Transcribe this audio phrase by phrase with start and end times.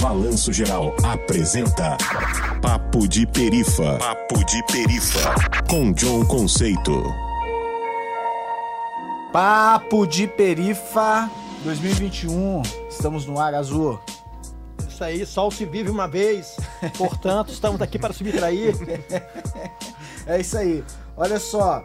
[0.00, 1.96] Balanço Geral apresenta
[2.62, 3.98] Papo de Perifa.
[3.98, 5.34] Papo de Perifa.
[5.68, 7.02] Com John Conceito.
[9.32, 11.30] Papo de Perifa
[11.64, 12.62] 2021.
[12.88, 14.00] Estamos no ar azul.
[14.88, 16.56] Isso aí, sol se vive uma vez.
[16.96, 18.74] Portanto, estamos aqui para subtrair.
[20.28, 20.84] É isso aí.
[21.16, 21.82] Olha só,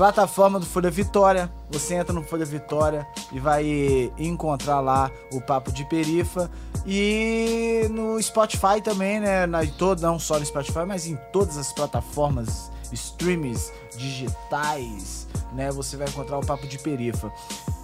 [0.00, 1.52] plataforma do Folha Vitória.
[1.70, 6.50] Você entra no Folha Vitória e vai encontrar lá o Papo de Perifa.
[6.86, 9.44] E no Spotify também, né?
[9.44, 15.70] Na, todo, não só no Spotify, mas em todas as plataformas streams digitais, né?
[15.70, 17.30] Você vai encontrar o Papo de Perifa,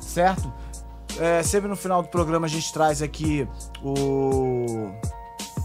[0.00, 0.50] certo?
[1.18, 3.46] É, sempre no final do programa a gente traz aqui
[3.84, 4.90] o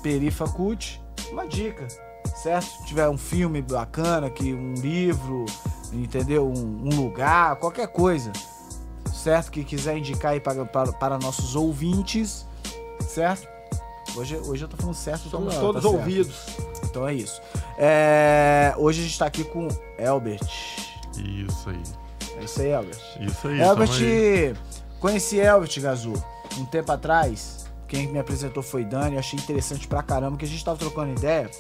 [0.03, 1.87] Perifa Cult, uma dica,
[2.35, 2.65] certo?
[2.65, 5.45] Se tiver um filme bacana, que um livro,
[5.91, 6.47] entendeu?
[6.47, 8.31] Um, um lugar, qualquer coisa,
[9.13, 9.51] certo?
[9.51, 12.45] Que quiser indicar aí para, para, para nossos ouvintes,
[13.07, 13.47] certo?
[14.15, 15.95] Hoje, hoje eu tô falando certo, Somos tá todos certo.
[15.95, 16.35] ouvidos.
[16.83, 17.41] Então é isso.
[17.77, 20.41] É, hoje a gente tá aqui com Elbert.
[21.17, 21.81] Isso aí.
[22.37, 22.99] É isso aí, Elbert.
[23.19, 23.59] Isso aí.
[23.59, 23.69] tamo aí.
[23.69, 24.57] Elbert,
[24.99, 26.13] conheci Elbert Gazu
[26.57, 27.60] um tempo atrás.
[27.91, 31.51] Quem me apresentou foi Dani, achei interessante pra caramba, que a gente tava trocando ideia.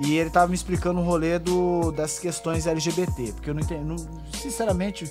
[0.00, 3.34] E ele tava me explicando o rolê do, das questões LGBT.
[3.34, 3.94] Porque eu não entendo.
[4.32, 5.08] sinceramente,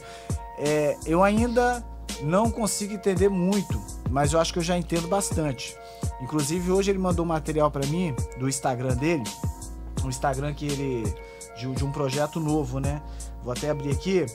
[0.58, 1.82] é, eu ainda
[2.24, 5.78] não consigo entender muito, mas eu acho que eu já entendo bastante.
[6.20, 9.24] Inclusive, hoje ele mandou um material pra mim do Instagram dele.
[10.04, 11.16] Um Instagram que ele.
[11.58, 13.02] De, de um projeto novo, né?
[13.46, 14.26] Vou até abrir aqui.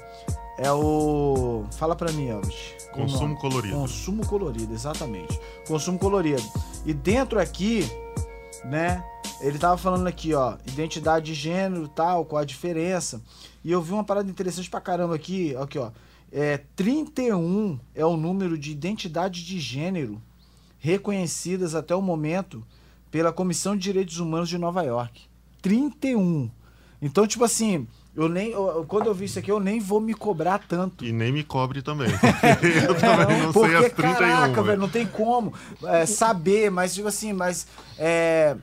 [0.56, 1.66] É o.
[1.72, 2.83] Fala pra mim, Elvis.
[2.94, 3.40] Consumo nome.
[3.40, 3.76] colorido.
[3.76, 5.38] Consumo colorido, exatamente.
[5.66, 6.42] Consumo colorido.
[6.86, 7.84] E dentro aqui,
[8.64, 9.04] né?
[9.40, 13.22] Ele tava falando aqui, ó, identidade de gênero, tal, qual a diferença.
[13.64, 15.90] E eu vi uma parada interessante pra caramba aqui, aqui, ó.
[16.32, 20.20] É 31 é o número de identidade de gênero
[20.78, 22.64] reconhecidas até o momento
[23.10, 25.22] pela Comissão de Direitos Humanos de Nova York.
[25.62, 26.50] 31.
[27.00, 27.86] Então, tipo assim,
[28.16, 31.04] eu nem eu- quando eu vi isso aqui, eu nem vou me cobrar tanto.
[31.04, 32.08] E nem me cobre também.
[32.10, 34.14] porque eu também não Porque, sei as 31.
[34.14, 35.52] caraca, velho, não tem como
[35.84, 37.66] é, saber, mas tipo assim, mas
[37.98, 38.56] é,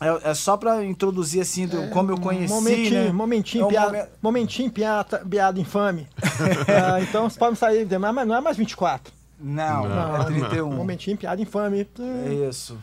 [0.00, 3.12] é, é só pra introduzir assim, do, como eu conheci, momentinho, né?
[3.12, 6.06] momentinho, É um piada, momen- momentinho, piada, piada infame.
[6.68, 9.12] Ah, então você pode sair, mas mas não é mais 24.
[9.40, 10.72] Não, Não, é 31.
[10.72, 11.86] Momentinho, piada infame.
[12.26, 12.76] É isso.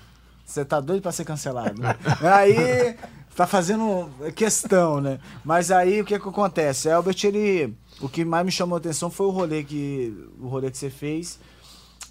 [0.45, 1.79] Você tá doido pra ser cancelado.
[1.81, 1.95] né?
[2.21, 2.95] aí
[3.35, 5.19] tá fazendo questão, né?
[5.43, 6.89] Mas aí o que que acontece?
[6.89, 7.73] Albert, ele.
[8.01, 10.13] O que mais me chamou a atenção foi o rolê que.
[10.39, 11.39] O rolê que você fez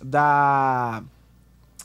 [0.02, 1.02] da.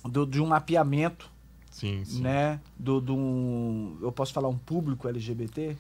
[0.05, 1.29] Do, de um mapeamento,
[1.69, 2.21] Sim, sim.
[2.21, 2.59] né?
[2.77, 5.75] Do, do um, eu posso falar um público LGBT?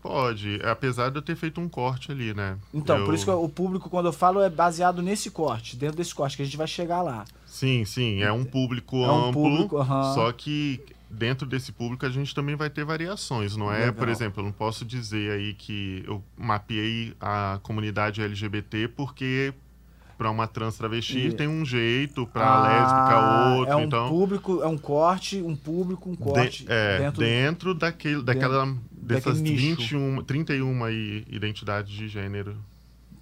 [0.00, 0.60] Pode.
[0.62, 2.56] Apesar de eu ter feito um corte ali, né?
[2.72, 5.96] Então, Eu- por isso que o público, quando eu falo, é baseado nesse corte, dentro
[5.96, 7.24] desse corte, que a gente vai chegar lá.
[7.46, 8.22] Sim, sim.
[8.22, 9.42] É um público É um amplo.
[9.42, 10.14] público, aham.
[10.14, 10.80] Só que
[11.16, 13.78] dentro desse público a gente também vai ter variações, não é?
[13.86, 13.94] Legal.
[13.94, 19.52] Por exemplo, eu não posso dizer aí que eu mapeei a comunidade LGBT porque
[20.18, 24.08] para uma trans travesti E- tem um jeito, para Ah, lésbica outro, é um então
[24.08, 29.38] público, é um corte, um público, um De- corte é, dentro, dentro, daquele, daquela, dessas
[29.40, 29.76] daquele nicho.
[29.76, 32.56] 21, 31 aí, identidades de gênero.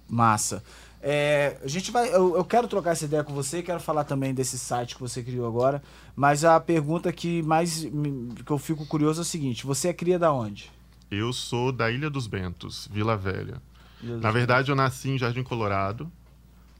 [0.09, 0.63] Massa.
[1.07, 2.07] É, a gente vai.
[2.11, 5.21] Eu, eu quero trocar essa ideia com você, quero falar também desse site que você
[5.21, 5.83] criou agora.
[6.15, 9.93] Mas a pergunta que mais me- que eu fico curioso é o seguinte: você é
[9.93, 10.71] cria da onde?
[11.11, 13.61] Eu sou da Ilha dos Bentos, Vila Velha.
[14.01, 16.11] Na verdade, eu nasci em Jardim Colorado,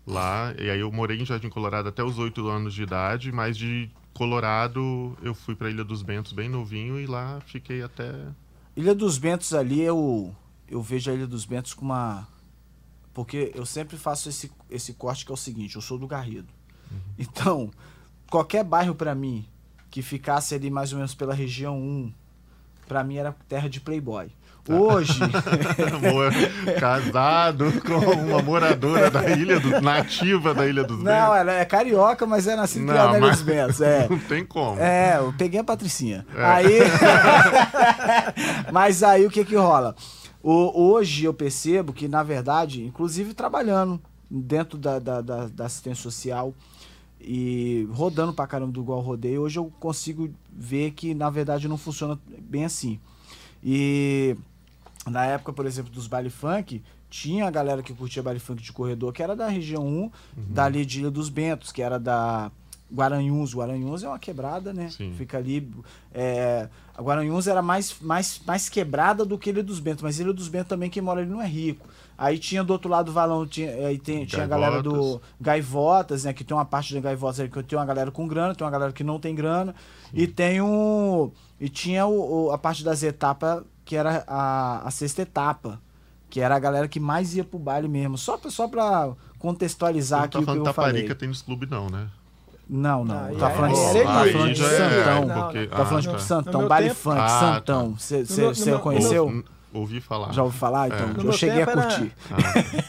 [0.07, 3.55] lá, e aí eu morei em Jardim Colorado até os 8 anos de idade, mas
[3.55, 8.11] de Colorado eu fui pra Ilha dos Bentos bem novinho e lá fiquei até.
[8.75, 10.35] Ilha dos Bentos ali, eu,
[10.67, 12.27] eu vejo a Ilha dos Bentos com uma.
[13.15, 16.49] Porque eu sempre faço esse, esse corte que é o seguinte: eu sou do Garrido.
[17.17, 17.71] Então,
[18.29, 19.45] qualquer bairro pra mim
[19.89, 22.13] que ficasse ali mais ou menos pela região 1,
[22.85, 24.27] pra mim era terra de Playboy.
[24.67, 25.19] Hoje.
[26.01, 26.33] Mor-
[26.79, 32.25] casado com uma moradora da Ilha do, nativa da Ilha dos Não, ela é carioca,
[32.25, 33.79] mas é nascida na Ilha mas- dos Bentos.
[33.79, 34.07] É.
[34.09, 34.79] Não tem como.
[34.81, 36.25] É, eu peguei a Patricinha.
[36.35, 36.43] É.
[36.43, 36.79] Aí.
[38.73, 39.95] Mas aí o que que rola?
[40.47, 43.99] O- hoje eu percebo que, na verdade, inclusive trabalhando
[44.29, 46.53] dentro da, da, da- da assistência social
[47.19, 51.77] e rodando pra caramba do igual rodeio, hoje eu consigo ver que, na verdade, não
[51.77, 52.99] funciona bem assim.
[53.63, 54.35] E
[55.07, 58.71] na época, por exemplo, dos baile funk, tinha a galera que curtia baile funk de
[58.71, 62.51] corredor, que era da região 1, dali de Ilha dos Bentos, que era da
[62.93, 63.53] Guaranhuns.
[63.53, 64.89] Guaranhuns é uma quebrada, né?
[64.89, 65.13] Sim.
[65.17, 65.69] Fica ali.
[66.13, 70.31] É, a Guaranhuns era mais, mais, mais quebrada do que Ilha dos Bentos, mas Ilha
[70.33, 71.87] dos Bentos também, quem mora ali não é rico.
[72.17, 76.23] Aí tinha do outro lado do valão, tinha, aí tem, tinha a galera do Gaivotas,
[76.23, 76.31] né?
[76.31, 78.71] Que tem uma parte de Gaivotas ali que tem uma galera com grana, tem uma
[78.71, 79.75] galera que não tem grana.
[80.13, 81.31] E tem um.
[81.59, 85.81] E tinha o, o- a parte das etapas, que era a, a sexta etapa.
[86.29, 88.17] Que era a galera que mais ia pro baile mesmo.
[88.17, 91.15] Só pra, só pra contextualizar aqui tá o que eu Taparica falei.
[91.15, 92.07] Tênis Clube, não, né?
[92.67, 93.25] Não, não.
[93.25, 94.69] Aí tá é- falando de, é tá falando de é.
[94.69, 95.25] Santão.
[95.25, 95.67] Não, porque...
[95.67, 96.19] Tá falando ah, de tá.
[96.19, 97.89] Santão, baile tempo- funk, Ah, Santão.
[97.89, 99.25] No Você meu- conheceu?
[99.27, 99.43] Ou-
[99.81, 100.31] ouvi falar.
[100.31, 100.87] Já ouviu falar?
[100.87, 101.27] Então, É.
[101.27, 102.13] Eu cheguei a tempo era- curtir.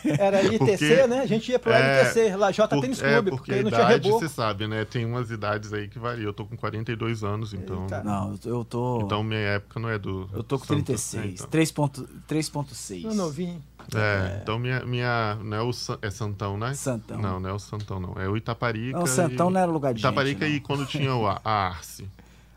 [0.20, 0.56] Era ITC,
[0.88, 1.20] Porque- né?
[1.20, 3.62] A gente ia pro É, LTC, lá J Por- Tênis é, Clube, porque porque a
[3.64, 4.84] não tinha idade, você sabe, né?
[4.84, 6.26] Tem umas idades aí que variam.
[6.26, 7.82] Eu tô com 42 anos, então...
[7.82, 8.02] Eita.
[8.04, 9.00] Não, eu- tô.
[9.02, 10.28] Então minha época não é do...
[10.32, 11.24] eu tô com Santo- 36.
[11.24, 11.46] É, então.
[11.48, 12.06] 3.6.
[12.28, 13.02] 3.6.
[13.02, 13.60] No novinho.
[13.94, 15.70] É, então minha, minha não é o
[16.02, 16.74] é Santão, né?
[16.74, 17.20] Santão.
[17.20, 18.14] Não, não é o Santão, não.
[18.20, 18.96] É o Itaparica.
[18.96, 19.52] Não, o Santão e...
[19.52, 22.08] não era lugar de Itaparica gente, e quando tinha o, a, a Arce.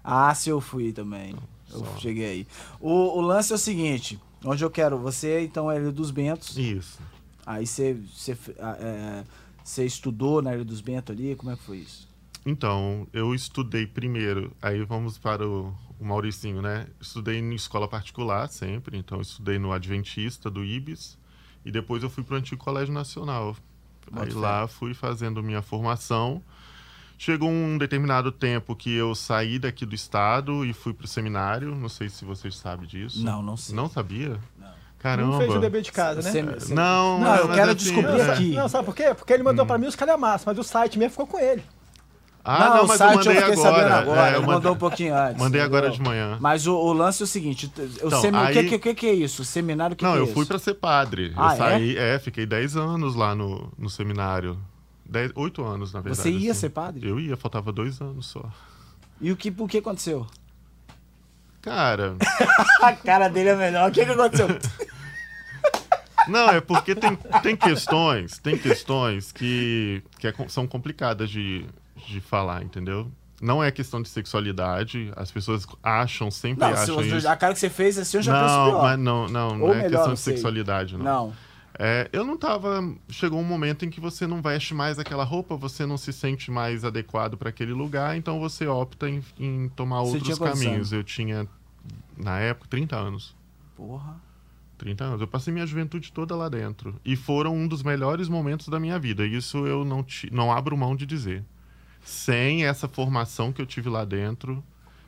[0.04, 1.36] Ah, se eu fui também.
[1.72, 1.98] Eu Só.
[1.98, 2.48] cheguei aí.
[2.80, 4.98] O, o lance é o seguinte: onde eu quero.
[4.98, 6.58] Você, então, é Ilha dos Bentos.
[6.58, 7.00] Isso.
[7.46, 9.24] Aí você, você, ah, é,
[9.64, 11.36] você estudou na Ilha dos Bentos ali?
[11.36, 12.08] Como é que foi isso?
[12.46, 16.88] Então, eu estudei primeiro, aí vamos para o, o Mauricinho, né?
[17.02, 21.18] Estudei em escola particular sempre, então estudei no Adventista do IBS
[21.66, 23.56] e depois eu fui para o Antigo Colégio Nacional.
[24.14, 26.42] Aí lá fui fazendo minha formação.
[27.18, 31.76] Chegou um determinado tempo que eu saí daqui do estado e fui para o seminário.
[31.76, 33.22] Não sei se vocês sabem disso.
[33.24, 33.76] Não, não sei.
[33.76, 34.40] Não sabia?
[34.58, 34.80] Não.
[34.98, 35.32] Caramba.
[35.34, 36.32] Não fez o dever de casa, né?
[36.32, 38.32] Você- você- Não, Não, eu mas quero assim, descobrir é.
[38.34, 38.52] aqui.
[38.56, 39.14] Não, sabe por quê?
[39.14, 41.62] Porque ele mandou pra mim os calhamaços, mas o site mesmo ficou com ele.
[42.44, 43.76] Ah, não, o mas site eu mandei fiquei agora.
[43.76, 44.20] sabendo agora.
[44.22, 45.38] É, eu ele mandei- mandou um pouquinho antes.
[45.42, 46.04] Mandei agora entendeu?
[46.04, 46.38] de manhã.
[46.40, 49.14] Mas o, o lance é o seguinte: o, Então, semi- aí- que, que, que é
[49.14, 49.42] isso?
[49.42, 51.34] O seminário que não, que é eu fui pra ser padre.
[51.36, 52.18] Ah, eu saí, é?
[52.18, 54.58] fiquei 10 anos lá no, no seminário.
[55.06, 56.22] 10, 8 anos, na verdade.
[56.22, 56.62] Você ia assim.
[56.62, 57.08] ser padre?
[57.08, 58.46] Eu ia, faltava dois anos só.
[59.20, 60.26] E o que, o que aconteceu?
[61.62, 62.16] Cara,
[62.82, 63.90] A cara dele é melhor.
[63.90, 64.48] O que, que aconteceu?
[66.28, 71.66] não, é porque tem, tem questões, tem questões que, que é são complicadas de,
[72.08, 73.12] de falar, entendeu?
[73.42, 77.28] Não é questão de sexualidade, as pessoas acham, sempre Não, se acham você- isso.
[77.28, 78.98] a cara que você fez assim, eu já penso Não, pior.
[78.98, 81.04] não, não, não Ou é melhor, questão de sexualidade, não.
[81.04, 81.34] Não.
[81.82, 82.84] É, eu não tava.
[83.08, 86.52] Chegou um momento em que você não veste mais aquela roupa, você não se sente
[86.52, 90.92] mais adequado para aquele lugar, então você opta em, em tomar Você outros caminhos.
[90.92, 91.48] Eu tinha,
[92.18, 93.34] na época, 30 anos.
[93.78, 94.18] Porra.
[94.78, 95.22] 30 anos.
[95.22, 97.00] Eu passei minha juventude toda lá dentro.
[97.06, 99.26] E foram um dos melhores momentos da minha vida.
[99.26, 101.46] Isso eu não, ti- não abro mão de dizer.
[102.10, 104.64] Sem essa formação que eu tive lá dentro,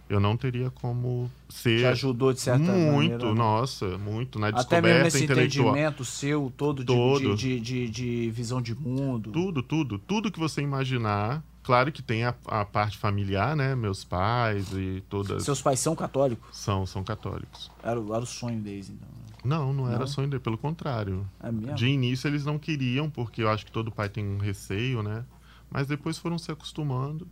[0.08, 1.80] eu não teria como ser.
[1.80, 2.92] Te ajudou de certa maneira.
[2.92, 3.34] muito, né?
[3.34, 4.38] nossa, muito.
[4.38, 5.68] Na Até descoberta mesmo nesse intelectual.
[5.70, 7.36] entendimento seu todo, de, Todo.
[7.36, 9.32] De, de, de- de visão de mundo.
[9.32, 9.98] Tudo, tudo.
[9.98, 11.44] Tudo que você imaginar.
[11.64, 13.76] Claro que tem a, a parte familiar, né?
[13.76, 15.44] Meus pais e todas.
[15.44, 16.56] Seus pais são católicos?
[16.58, 17.72] São, são católicos.
[17.84, 19.08] Era, o- era o sonho deles, então.
[19.44, 20.08] Não, não era Não?
[20.08, 21.26] sonho dele, pelo contrário.
[21.42, 21.74] É mesmo?
[21.76, 25.24] De início eles não queriam, porque eu acho que todo pai tem um receio, né?
[25.72, 27.28] Mas depois foram se acostumando.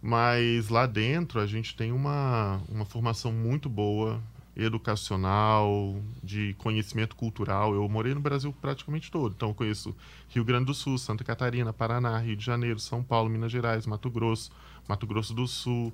[0.00, 4.22] Mas lá dentro a gente tem uma, uma formação muito boa,
[4.58, 7.74] educacional, de conhecimento cultural.
[7.74, 9.94] Eu morei no Brasil praticamente todo, então eu conheço
[10.28, 14.08] Rio Grande do Sul, Santa Catarina, Paraná, Rio de Janeiro, São Paulo, Minas Gerais, Mato
[14.08, 14.50] Grosso,
[14.88, 15.92] Mato Grosso do Sul.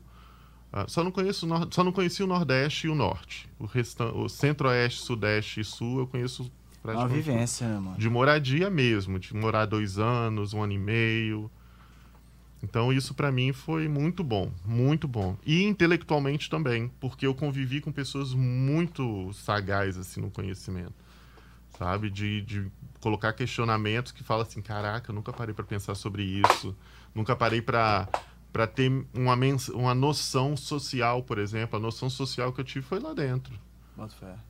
[0.72, 3.48] Ah, só não conheço, só não conheci o Nordeste e o Norte.
[3.58, 6.50] O restante, o Centro-Oeste, Sudeste e Sul eu conheço
[6.92, 7.32] uma praticamente tudo.
[7.32, 7.96] vivência, né, mano?
[7.96, 11.50] De moradia mesmo, de morar dois anos, um ano e meio.
[12.62, 15.36] Então isso pra mim foi muito bom, muito bom.
[15.44, 20.94] E intelectualmente também, porque eu convivi com pessoas muito sagazes assim no conhecimento,
[21.78, 22.08] sabe?
[22.08, 22.66] De, de
[23.00, 26.74] colocar questionamentos que fala assim, caraca, eu nunca parei pra pensar sobre isso,
[27.14, 28.08] nunca parei pra
[28.50, 29.36] para ter uma,
[29.74, 31.76] uma noção social, por exemplo.
[31.76, 33.58] A noção social que eu tive foi lá dentro.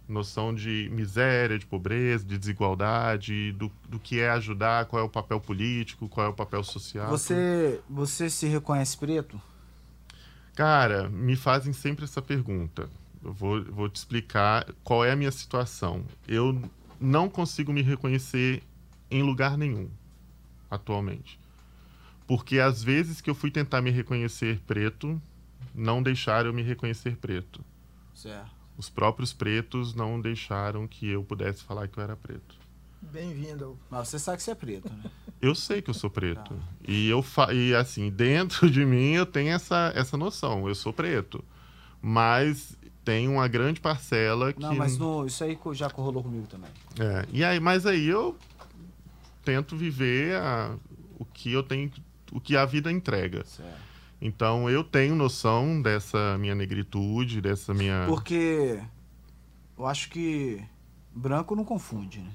[0.09, 5.09] Noção de miséria, de pobreza, de desigualdade, do, do que é ajudar, qual é o
[5.09, 7.11] papel político, qual é o papel social.
[7.11, 9.41] Você, você se reconhece preto?
[10.55, 12.89] Cara, me fazem sempre essa pergunta.
[13.23, 16.05] Eu vou, vou te explicar qual é a minha situação.
[16.29, 16.61] Eu
[17.01, 18.63] não consigo me reconhecer
[19.11, 19.89] em lugar nenhum
[20.71, 21.39] atualmente.
[22.27, 25.21] Porque às vezes que eu fui tentar me reconhecer preto,
[25.75, 27.65] não deixaram eu me reconhecer preto.
[28.15, 28.64] Certo.
[28.77, 32.57] Os próprios pretos não deixaram que eu pudesse falar que eu era preto.
[33.01, 33.79] Bem-vindo.
[33.91, 35.11] Mas você sabe que você é preto, né?
[35.43, 36.59] Eu sei que eu sou preto.
[36.89, 37.53] E eu fa...
[37.53, 41.45] e assim, dentro de mim eu tenho essa, essa noção, eu sou preto.
[42.01, 46.71] Mas tem uma grande parcela que Não, mas no, isso aí já rolou comigo também.
[46.99, 48.39] É, e aí, mas aí eu
[49.45, 50.75] tento viver a-
[51.19, 51.91] o que eu tenho
[52.33, 53.45] o que a vida entrega.
[53.45, 53.84] Certo.
[54.27, 58.07] Então eu tenho noção dessa minha negritude, dessa minha.
[58.09, 58.81] Porque
[59.79, 60.65] eu acho que
[61.15, 62.31] branco não confunde, né?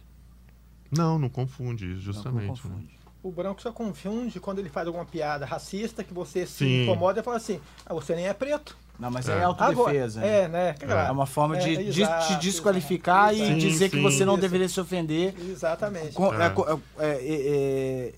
[0.92, 2.42] Não, não confunde, Branco não justamente.
[2.44, 2.48] né?
[2.50, 3.00] confunde.
[3.22, 6.84] O branco só confunde quando ele faz alguma piada racista que você se Sim.
[6.84, 8.78] incomoda e fala assim: ah, você nem é preto.
[9.00, 9.40] Não, mas É.
[9.40, 10.20] é, autodefesa.
[10.20, 10.76] Agora, né?
[10.80, 11.06] é, né?
[11.08, 13.50] É uma forma de, É, de exato, te desqualificar exato.
[13.50, 14.04] e Sim, dizer que sim.
[14.04, 14.42] você não Isso.
[14.42, 15.34] deveria se ofender.
[15.40, 16.14] Exatamente.
[16.14, 16.50] Com- é, É.
[16.50, 18.14] é- é- é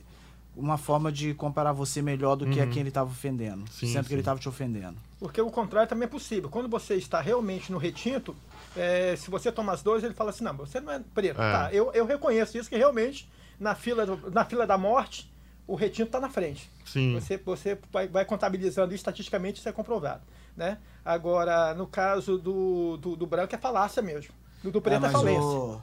[0.55, 2.69] uma forma de comparar você melhor do que a Uhum.
[2.69, 3.63] quem ele estava ofendendo.
[3.71, 4.13] Sim, sendo que sim.
[4.15, 4.97] ele estava te ofendendo.
[5.19, 6.49] Porque o contrário também é possível.
[6.49, 8.35] Quando você está realmente no retinto,
[8.75, 11.41] é, se você toma as dores, ele fala assim: não, você não é preto.
[11.41, 11.51] É.
[11.51, 13.29] Tá, eu, eu reconheço isso, que realmente
[13.59, 15.31] na fila, do- na fila da morte,
[15.67, 16.69] o retinto está na frente.
[16.85, 17.13] Sim.
[17.13, 20.21] Você, você vai, vai contabilizando isso, estatisticamente isso é comprovado.
[20.57, 20.77] Né?
[21.05, 24.33] Agora, no caso do, do, do branco, é falácia mesmo.
[24.63, 25.41] Do, do É, preto é, mas, falência.
[25.41, 25.81] o,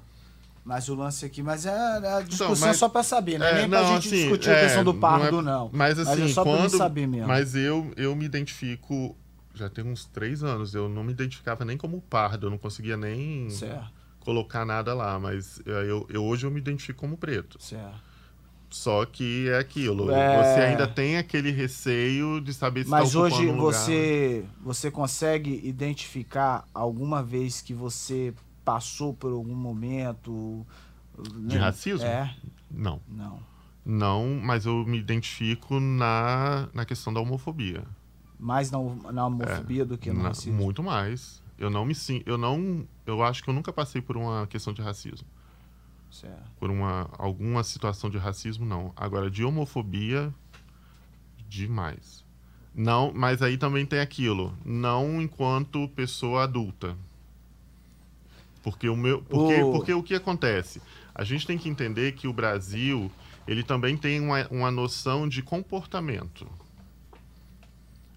[0.68, 3.50] mas o lance aqui, mas é a discussão mas- só pra saber, né?
[3.50, 5.70] É, Nem pra não, gente assim, discutir a é, questão do pardo, é- não.
[5.72, 6.76] Mas assim, é só pra mim quando.
[6.76, 7.26] saber mesmo.
[7.26, 9.16] Mas eu, eu me identifico.
[9.54, 10.74] Já tem uns três anos.
[10.74, 12.46] Eu não me identificava nem como pardo.
[12.46, 15.18] Eu não conseguia nem Certo, colocar nada lá.
[15.18, 17.56] Mas é, eu, eu- hoje eu me identifico como preto.
[17.58, 18.06] certo.
[18.70, 20.10] Só que é aquilo.
[20.10, 20.36] É.
[20.54, 25.58] Você ainda tem aquele receio de saber se Mas tá hoje um você, você consegue
[25.64, 28.34] identificar alguma vez que você
[28.72, 30.66] passou por algum momento
[31.46, 32.04] De racismo?
[32.06, 32.36] É,
[32.70, 33.00] Não.
[33.08, 33.40] não.
[33.82, 37.82] Não, mas eu me identifico na, na questão da homofobia.
[38.38, 38.78] Mais na,
[39.10, 40.52] na homofobia do que no Na- racismo.
[40.62, 41.42] muito mais.
[41.58, 42.28] Eu não me sinto.
[42.28, 42.86] Eu não.
[43.06, 45.26] Eu acho que eu nunca passei por uma questão de racismo.
[46.10, 46.50] Certo.
[46.60, 48.92] Por uma alguma situação de racismo, não.
[48.94, 50.32] Agora, de homofobia,
[51.48, 52.22] demais.
[52.74, 54.52] Não, mas aí também tem aquilo.
[54.64, 56.94] Não enquanto pessoa adulta.
[58.70, 59.22] Porque o meu.
[59.22, 60.80] Porque, O- porque o que acontece?
[61.14, 63.10] A gente tem que entender que o Brasil
[63.46, 66.46] ele também tem uma, uma noção de comportamento.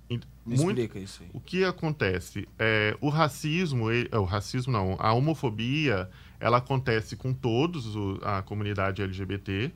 [0.10, 0.20] Me
[0.58, 1.29] muito- explica isso aí.
[1.34, 2.48] o que acontece?
[2.58, 8.20] É, o racismo, ele- é, o racismo não, a homofobia, ela acontece com todos o-
[8.24, 9.72] a comunidade LGBT.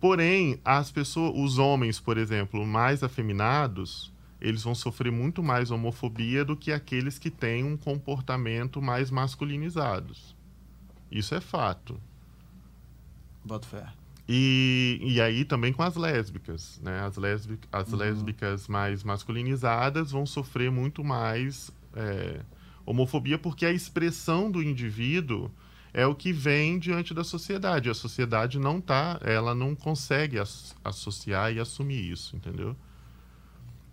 [0.00, 6.44] Porém, as pessoas, os homens, por exemplo, mais afeminados, eles vão sofrer muito mais homofobia
[6.44, 10.14] do que aqueles que têm um comportamento mais masculinizado.
[11.10, 12.00] Isso é fato.
[13.44, 13.86] Bota fé.
[14.28, 17.00] E, e aí também com as lésbicas, né?
[17.00, 17.98] As, lésbic, as Uhum.
[17.98, 22.40] lésbicas mais masculinizadas vão sofrer muito mais é,
[22.86, 25.50] homofobia porque a expressão do indivíduo
[25.92, 27.90] é o que vem diante da sociedade.
[27.90, 32.76] A sociedade não tá, ela não consegue as- associar e assumir isso, entendeu?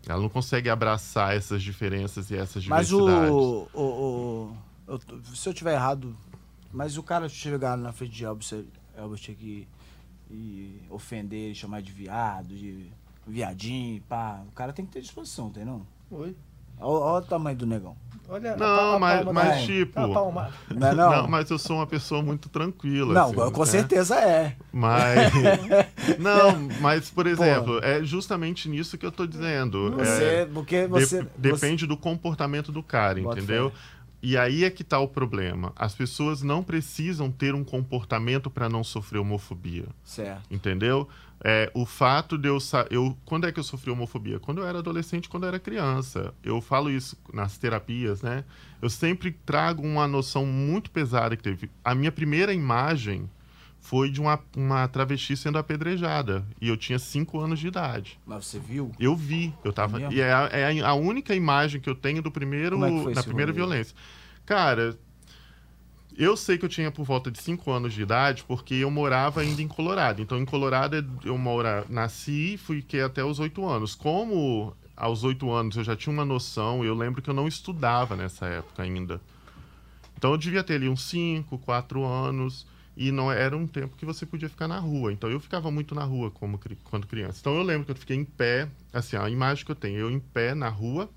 [0.08, 3.32] Ela não consegue abraçar essas diferenças e essas Mas diversidades.
[3.32, 3.68] o.
[3.74, 6.16] o, o- eu tô- se eu tiver errado,
[6.72, 8.66] mas o cara chegar na frente de Elbert,
[8.98, 9.68] Elbert aqui
[10.32, 12.90] e ofender chamar de viado, de
[13.26, 15.86] viadinho, pá, o cara tem que ter disposição, tem não?
[16.10, 16.36] Oi.
[16.80, 17.96] Olha, o tamanho do negão.
[18.30, 20.00] Olha, Não, pal- a mas- mas da- tipo-.
[20.02, 21.10] Não é não?
[21.12, 23.14] Não, mas eu sou uma pessoa muito tranquila.
[23.14, 23.66] Não, assim, com né?
[23.66, 24.54] certeza é.
[24.70, 25.32] Mas.
[26.20, 29.92] não, mas, por exemplo, é justamente nisso que eu tô dizendo.
[29.92, 31.22] Você, É, porque de- você.
[31.24, 33.70] você- depende do comportamento do cara, Bota entendeu?
[33.70, 33.76] fé.
[34.22, 35.72] E aí é que tá o problema.
[35.76, 39.86] As pessoas não precisam ter um comportamento para não sofrer homofobia.
[40.04, 40.42] Certo.
[40.50, 41.08] Entendeu?
[41.44, 42.58] É, o fato de eu,
[42.90, 43.18] eu.
[43.26, 44.40] Quando é que eu sofri homofobia?
[44.40, 46.34] Quando eu era adolescente, quando eu era criança.
[46.44, 48.44] Eu falo isso nas terapias, né?
[48.82, 51.70] Eu sempre trago uma noção muito pesada que teve.
[51.84, 53.30] A minha primeira imagem
[53.80, 56.44] foi de uma, uma travesti sendo apedrejada.
[56.60, 58.20] E eu tinha 5 anos de idade.
[58.26, 58.92] Mas você viu?
[59.00, 60.00] Eu vi, eu tava.
[60.00, 60.14] mesmo?
[60.14, 62.84] e é, a, é a única imagem que eu tenho do primeiro.
[62.84, 63.62] É da primeira rolê?
[63.62, 63.96] violência.
[64.46, 64.98] Cara,
[66.18, 69.42] eu sei que eu tinha por volta de 5 anos de idade, porque eu morava
[69.42, 70.22] ainda em Colorado.
[70.22, 73.94] Então, em Colorado, eu mora, nasci e fiquei até os 8 anos.
[73.94, 78.16] Como aos 8 anos eu já tinha uma noção, eu lembro que eu não estudava
[78.16, 79.22] nessa época ainda.
[80.18, 82.66] Então, eu devia ter ali uns 5, 4 anos.
[83.00, 85.14] E não era um tempo que você podia ficar na rua.
[85.14, 87.38] Então eu ficava muito na rua como, quando criança.
[87.40, 90.10] Então eu lembro que eu fiquei em pé, assim, a imagem que eu tenho, eu
[90.10, 91.08] em pé na rua,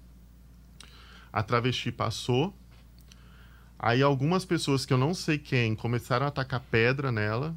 [1.33, 2.55] a travesti passou,
[3.81, 7.57] aí algumas pessoas que eu não sei quem começaram a atacar pedra nela,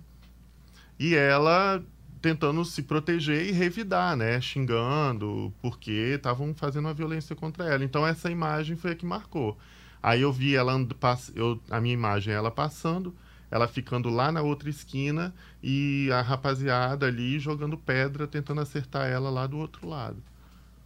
[0.97, 1.83] e ela
[2.21, 4.39] tentando se proteger e revidar, né?
[4.39, 7.83] Xingando, porque estavam fazendo uma violência contra ela.
[7.83, 9.57] Então essa imagem foi a que marcou.
[10.01, 10.73] Aí eu vi ela,
[11.35, 13.13] eu, a minha imagem é ela passando,
[13.51, 19.29] ela ficando lá na outra esquina e a rapaziada ali jogando pedra, tentando acertar ela
[19.29, 20.23] lá do outro lado.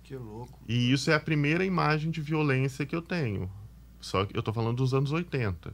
[0.03, 0.60] Que louco.
[0.67, 3.48] E isso é a primeira imagem de violência que eu tenho.
[4.08, 5.74] Só que eu tô falando dos anos 80.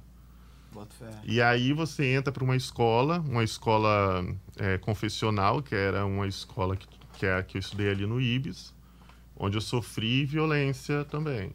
[0.71, 1.11] Bota fé.
[1.23, 4.25] E aí você entra para uma escola, uma escola
[4.57, 8.19] é, confessional, que era uma escola que, que é a que eu estudei ali no
[8.19, 8.73] IBS,
[9.37, 11.51] onde eu sofri violência também.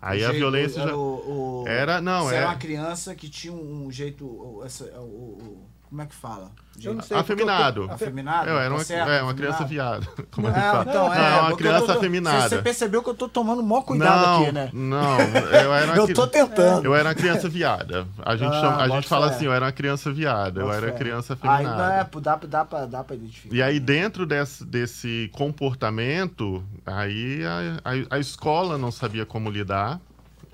[0.00, 0.96] Aí O a jeito- violência era já.
[0.96, 2.38] o- o- Era, não, Você é.
[2.38, 4.62] era uma criança que tinha um, jeito.
[4.64, 6.50] essa- o- como é que fala?
[6.82, 7.90] Eu não sei, porque eu tô- Afeminado.
[7.90, 8.48] Afeminado?
[8.48, 10.00] Eu era Tá uma, certo, é, uma criança afeminado?
[10.00, 10.22] viada.
[10.30, 10.84] Como é que É, fala?
[10.88, 12.48] então, não, é, uma porque criança tô- afeminada.
[12.48, 14.70] Você percebeu que eu tô tomando o maior cuidado não, aqui, né?
[14.72, 16.84] Não, eu era uma Eu tô tentando.
[16.86, 18.06] Eu era uma criança viada.
[18.24, 20.92] A gente, Ah, chama- a gente fala assim, eu era uma criança viada, eu era
[20.92, 21.76] criança Aí afeminada.
[21.76, 23.54] não é, dá, dá, pra, dá pra identificar.
[23.54, 30.00] E aí, dentro desse, desse comportamento, aí a, a, a escola não sabia como lidar.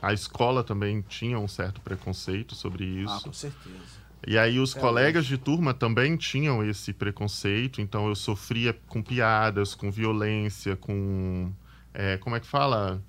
[0.03, 3.25] A escola também tinha um certo preconceito sobre Ah, isso.
[3.25, 3.96] com certeza.
[4.27, 9.01] E aí os É colegas de turma também tinham esse preconceito, então eu sofria com
[9.01, 11.53] piadas, com violência, com.
[11.95, 13.01] é, como é que fala?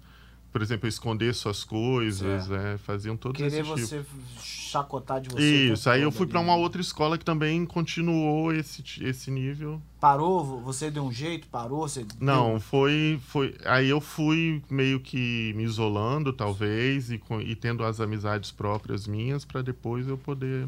[0.52, 3.90] Por exemplo, esconder suas coisas, é, faziam todos Querer esses tipos.
[3.90, 4.06] você
[4.40, 5.74] chacotar de você.
[5.74, 6.62] Isso, aí eu todo fui para uma né?
[6.62, 9.82] outra escola que também continuou esse, esse nível.
[10.00, 10.62] Parou?
[10.62, 11.48] Você deu um jeito?
[11.48, 11.88] Parou?
[11.88, 13.56] Você Não, foi, foi.
[13.66, 19.46] Aí eu fui meio que me isolando, talvez, e, e tendo as amizades próprias minhas,
[19.46, 20.68] para depois eu poder.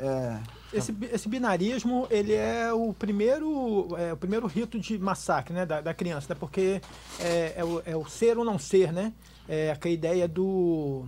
[0.00, 0.38] É,
[0.72, 5.80] Esse, esse binarismo, ele é o primeiro, é, o primeiro rito de massacre né, da,
[5.80, 6.36] da criança, né?
[6.38, 6.80] Porque
[7.18, 9.12] é, é o, é o ser ou não ser, né?
[9.48, 11.06] É aquela ideia do...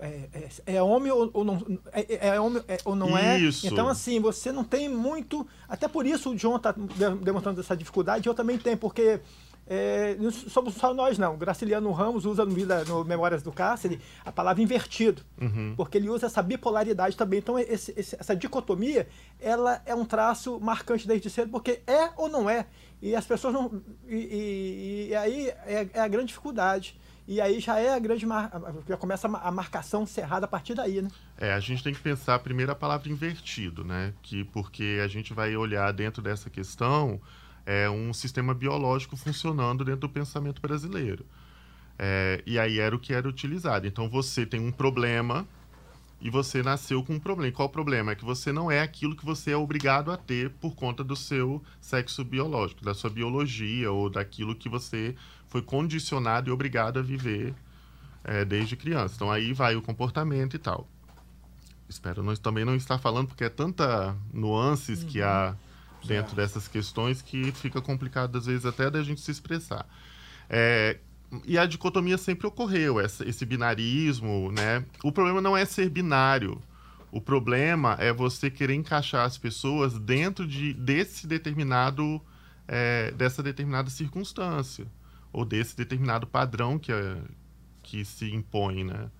[0.00, 0.28] É,
[0.66, 3.66] é- é homem ou, ou não é, é homem é- ou não é Isso.
[3.66, 6.72] então assim você não tem muito até por isso o John está
[7.20, 9.18] demonstrando essa dificuldade eu também tenho porque
[9.70, 12.54] é, não somos só nós não Graciliano Ramos usa no,
[12.86, 15.74] no Memórias do Cárcere a palavra invertido Uhum.
[15.76, 17.38] porque ele usa essa bipolaridade também.
[17.40, 19.06] Então, esse- esse- essa dicotomia,
[19.40, 22.66] ela é um traço marcante desde cedo, porque é ou não é.
[23.02, 23.80] E as pessoas não.
[24.08, 26.98] E, e- e aí é, é a grande dificuldade.
[27.30, 28.24] E aí já é a grande.
[28.24, 28.50] mar-
[28.88, 31.10] Já começa a marcação cerrada a partir daí, né?
[31.36, 34.14] É, a gente tem que pensar primeiro a palavra invertido, né?
[34.22, 37.20] Que porque a gente vai olhar dentro dessa questão
[37.68, 41.26] é um sistema biológico funcionando dentro do pensamento brasileiro.
[41.98, 43.86] É, e aí era o que era utilizado.
[43.86, 45.46] Então você tem um problema
[46.18, 47.48] e você nasceu com um problema.
[47.50, 48.12] E qual o problema?
[48.12, 51.14] É que você não é aquilo que você é obrigado a ter por conta do
[51.14, 55.14] seu sexo biológico, da sua biologia ou daquilo que você
[55.48, 57.54] foi condicionado e obrigado a viver
[58.24, 59.14] é, desde criança.
[59.14, 60.88] Então aí vai o comportamento e tal.
[61.86, 65.54] Espero não, também não estar falando, porque é tanta nuances que há
[66.06, 69.86] dentro dessas questões que fica complicado, às vezes, até da gente se expressar.
[70.48, 70.98] É,
[71.46, 74.84] e a dicotomia sempre ocorreu, essa- esse binarismo, né?
[75.02, 76.60] O problema não é ser binário.
[77.10, 82.20] O problema é você querer encaixar as pessoas dentro de, desse determinado,
[82.66, 84.86] é, dessa determinada circunstância
[85.32, 87.18] ou desse determinado padrão que, é-
[87.82, 89.10] que se impõe, né?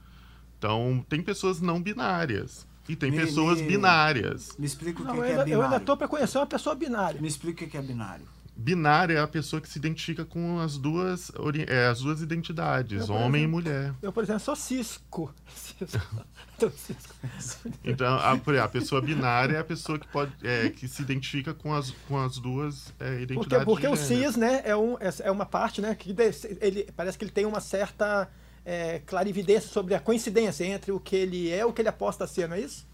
[0.59, 4.55] Então, tem pessoas não binárias e tem Me- pessoas me- binárias.
[4.59, 5.65] Me explica o que, Não, que eu, é ainda, eu binário.
[5.65, 7.21] ainda estou para conhecer uma pessoa binária.
[7.21, 8.27] Me explica o que é binário.
[8.61, 11.31] Binária é a pessoa que se identifica com as duas,
[11.69, 13.61] é, as duas identidades, Eu, homem exemplo.
[13.61, 13.95] e mulher.
[14.03, 15.33] Eu, por exemplo, sou cisco.
[15.55, 16.01] Cisco.
[17.39, 17.71] Cisco.
[17.85, 18.33] Então, a,
[18.65, 22.19] a pessoa binária é a pessoa que, pode, é, que se identifica com as, com
[22.19, 25.47] as duas é, Porque, identidades porque de o cis, né, é, um, é, é uma
[25.47, 26.13] parte, né, que
[26.61, 28.29] ele, parece que ele tem uma certa
[28.65, 32.25] é, clarividência sobre a coincidência entre o que ele é e o que ele aposta
[32.25, 32.87] a ser, não é isso?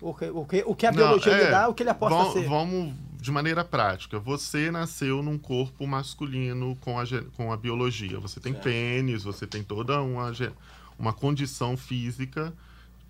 [0.00, 1.90] O que, o que, o que a Não, biologia é, lhe dá, o que ele
[1.90, 2.48] aposta vam- a ser.
[2.48, 4.18] Vamos de maneira prática.
[4.18, 7.04] Você nasceu num corpo masculino com a,
[7.36, 8.18] com a biologia.
[8.18, 8.64] Você tem Certo.
[8.64, 10.32] pênis, você tem toda uma,
[10.98, 12.50] uma condição física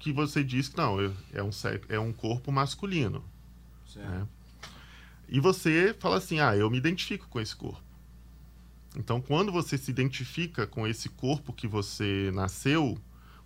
[0.01, 1.51] que você diz que não, é- um,
[1.89, 3.23] é um corpo masculino.
[3.87, 4.09] Certo.
[4.09, 4.27] né?
[5.29, 7.81] E você fala assim: ah, eu me identifico com esse corpo.
[8.97, 12.99] Então, quando você se identifica com esse corpo que você nasceu,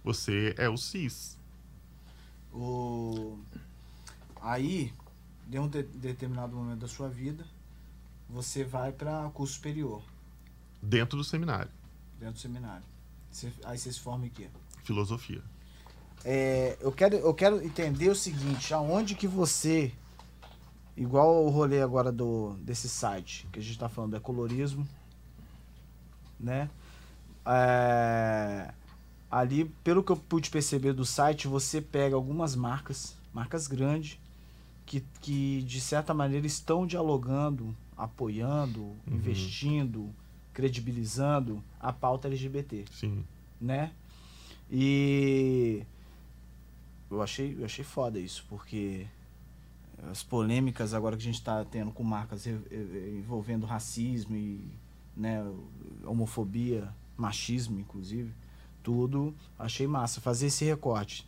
[0.03, 1.39] você é o cis.
[2.53, 3.39] O...
[4.41, 4.93] Aí,
[5.47, 7.45] de um de- determinado momento da sua vida,
[8.29, 10.03] você vai para curso superior,
[10.83, 11.71] Dentro do seminário.
[12.19, 12.85] dentro do seminário.
[13.31, 14.49] Você- aí você se forma em quê?
[14.85, 15.43] Filosofia.
[16.25, 19.93] É, eu, quero, eu quero entender o seguinte, aonde que você,
[20.97, 24.87] igual o rolê agora do, desse site, que a gente tá falando, é colorismo,
[26.39, 26.69] né?
[27.47, 28.73] É,
[29.31, 34.19] ali, pelo que eu pude perceber do site, você pega algumas marcas, marcas grandes,
[34.87, 40.15] que, que de certa maneira estão dialogando, apoiando, investindo,
[40.53, 43.25] credibilizando a pauta LGBT Sim.
[43.61, 43.93] né?
[44.71, 45.83] E
[47.11, 49.07] eu achei, eu achei foda isso, porque
[50.11, 54.61] as polêmicas agora que a gente está tendo com marcas envolvendo racismo e
[55.17, 55.45] né,
[56.05, 58.33] homofobia, machismo, inclusive,
[58.83, 61.27] tudo, achei massa fazer esse recorte.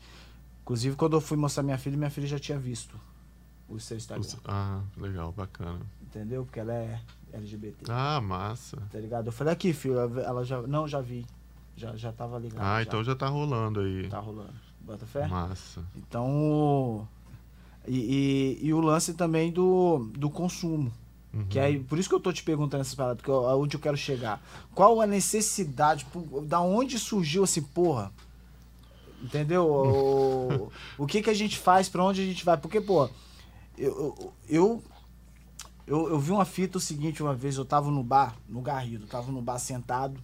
[0.63, 2.99] Inclusive, quando eu fui mostrar minha filha, minha filha já tinha visto
[3.69, 4.27] o seu Instagram.
[4.45, 5.81] Ah, legal, bacana.
[6.03, 6.45] Entendeu?
[6.45, 7.01] Porque ela é
[7.33, 7.85] LGBT.
[7.89, 8.77] Ah, massa.
[8.91, 9.27] Tá ligado?
[9.27, 10.63] Eu falei, aqui, filho, ela já.
[10.63, 11.27] Não, já vi.
[11.77, 12.63] Já, já tava ligado.
[12.65, 12.83] Ah, já.
[12.83, 14.09] então já tá rolando aí.
[14.09, 14.55] Tá rolando.
[14.81, 15.27] Bota fé?
[15.27, 15.85] Massa.
[15.97, 17.07] Então.
[17.87, 20.93] E, e, e o lance também do, do consumo.
[21.37, 21.47] Uhum.
[21.49, 23.81] Que aí, por isso que eu tô te perguntando essas paradas, porque eu- aonde eu
[23.81, 24.43] quero chegar.
[24.75, 26.07] Qual a necessidade,
[26.45, 28.11] da onde surgiu assim, porra?
[29.23, 29.67] Entendeu?
[30.99, 32.57] O, o que que a gente faz, pra onde a gente vai?
[32.57, 33.09] Porque, pô,
[33.77, 34.83] eu, eu,
[35.87, 39.07] eu, eu vi uma fita o seguinte uma vez, eu tava no bar, no Garrido,
[39.07, 40.19] tava no bar sentado,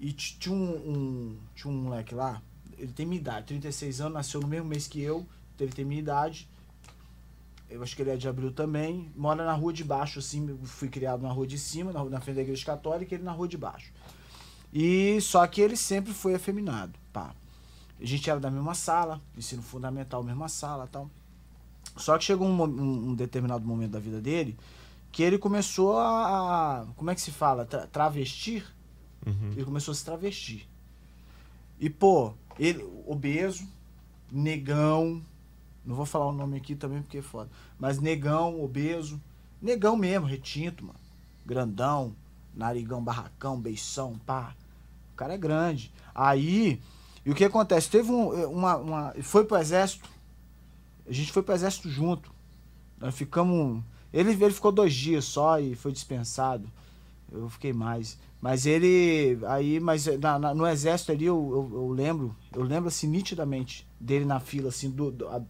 [0.00, 2.40] e tinha um, um- tinha um moleque lá,
[2.78, 5.26] ele tem minha idade, 36 anos, nasceu no mesmo mês que eu,
[5.60, 6.48] ele tem minha idade,
[7.72, 9.10] eu acho que ele é de abril também.
[9.16, 10.58] Mora na rua de baixo, assim.
[10.64, 13.48] Fui criado na rua de cima, na, na frente da igreja católica, ele na rua
[13.48, 13.92] de baixo.
[14.72, 16.98] E só que ele sempre foi afeminado.
[17.12, 17.34] Pá.
[18.00, 21.10] A gente era da mesma sala, ensino fundamental, mesma sala tal.
[21.96, 24.56] Só que chegou um, um- um determinado momento da vida dele
[25.10, 26.80] que ele começou a.
[26.80, 27.64] a- como é que se fala?
[27.66, 28.64] Tra- travestir.
[29.26, 29.52] Uhum.
[29.52, 30.66] Ele começou a se travestir.
[31.78, 33.68] E, pô, ele, obeso,
[34.30, 35.22] negão,
[35.84, 39.20] não vou falar o nome aqui também porque é foda, mas negão, obeso,
[39.60, 40.98] negão mesmo, retinto, mano.
[41.44, 42.14] Grandão,
[42.54, 44.54] narigão, barracão, beição, pá.
[45.12, 45.92] O cara é grande.
[46.14, 46.80] Aí,
[47.24, 47.90] e o que acontece?
[47.90, 49.14] Teve um, uma, uma.
[49.22, 50.08] Foi pro exército.
[51.06, 52.32] A gente foi pro exército junto.
[53.00, 53.82] Nós ficamos.
[54.12, 56.68] Ele, ele ficou dois dias só e foi dispensado.
[57.30, 58.18] Eu fiquei mais.
[58.40, 59.38] Mas ele.
[59.46, 62.34] Aí, mas na- na- no exército ali eu, eu, eu lembro.
[62.52, 65.10] Eu lembro assim nitidamente dele na fila, assim, do.
[65.10, 65.42] do- a-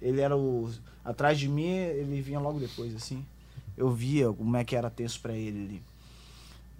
[0.00, 0.70] ele era o.
[1.04, 3.24] Atrás de mim, ele vinha logo depois, assim.
[3.76, 5.82] Eu via como é que era tenso pra ele ali.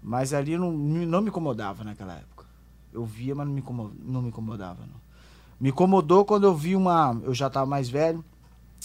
[0.03, 2.45] Mas ali não, não me incomodava naquela época.
[2.93, 5.01] Eu via, mas não me, incomo- não me incomodava, não.
[5.61, 7.19] Me incomodou quando eu vi uma.
[7.25, 8.25] Eu já tava mais velho.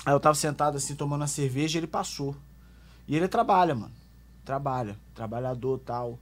[0.05, 2.35] Aí eu tava sentado assim, tomando uma cerveja e ele passou.
[3.07, 3.91] E ele trabalha, mano.
[4.43, 4.97] Trabalha.
[5.13, 6.19] Trabalhador tal.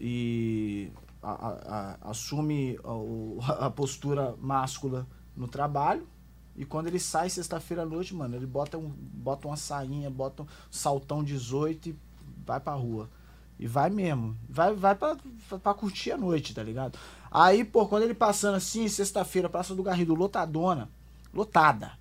[0.00, 0.90] E
[1.22, 6.06] a- a- a- assume a, a postura máscula no trabalho.
[6.54, 10.42] E quando ele sai sexta-feira à noite, mano, ele bota, um, bota uma sainha, bota
[10.42, 11.96] um saltão 18 e
[12.44, 13.08] vai pra rua.
[13.58, 14.36] E vai mesmo.
[14.48, 15.16] Vai, vai pra,
[15.62, 16.98] pra curtir a noite, tá ligado?
[17.30, 20.90] Aí, pô, quando ele passando assim, sexta-feira, Praça do Garrido, lotadona.
[21.32, 21.92] Lotada.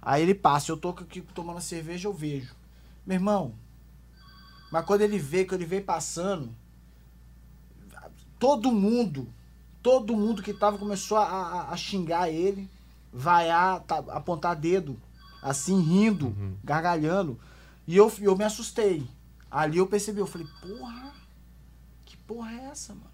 [0.00, 2.54] Aí ele passa, eu tô aqui tomando cerveja, eu vejo.
[3.04, 3.54] Meu irmão,
[4.72, 6.54] mas quando ele vê, que ele vem passando,
[8.38, 9.28] todo mundo,
[9.82, 12.70] todo mundo que tava começou a, a, a xingar ele,
[13.12, 14.98] vaiar, tá, apontar dedo,
[15.42, 16.54] assim, rindo, Uhum.
[16.64, 17.38] gargalhando.
[17.86, 19.06] E eu, eu me assustei.
[19.50, 21.12] Ali eu percebi, eu falei, porra,
[22.06, 23.06] que porra é essa, mano?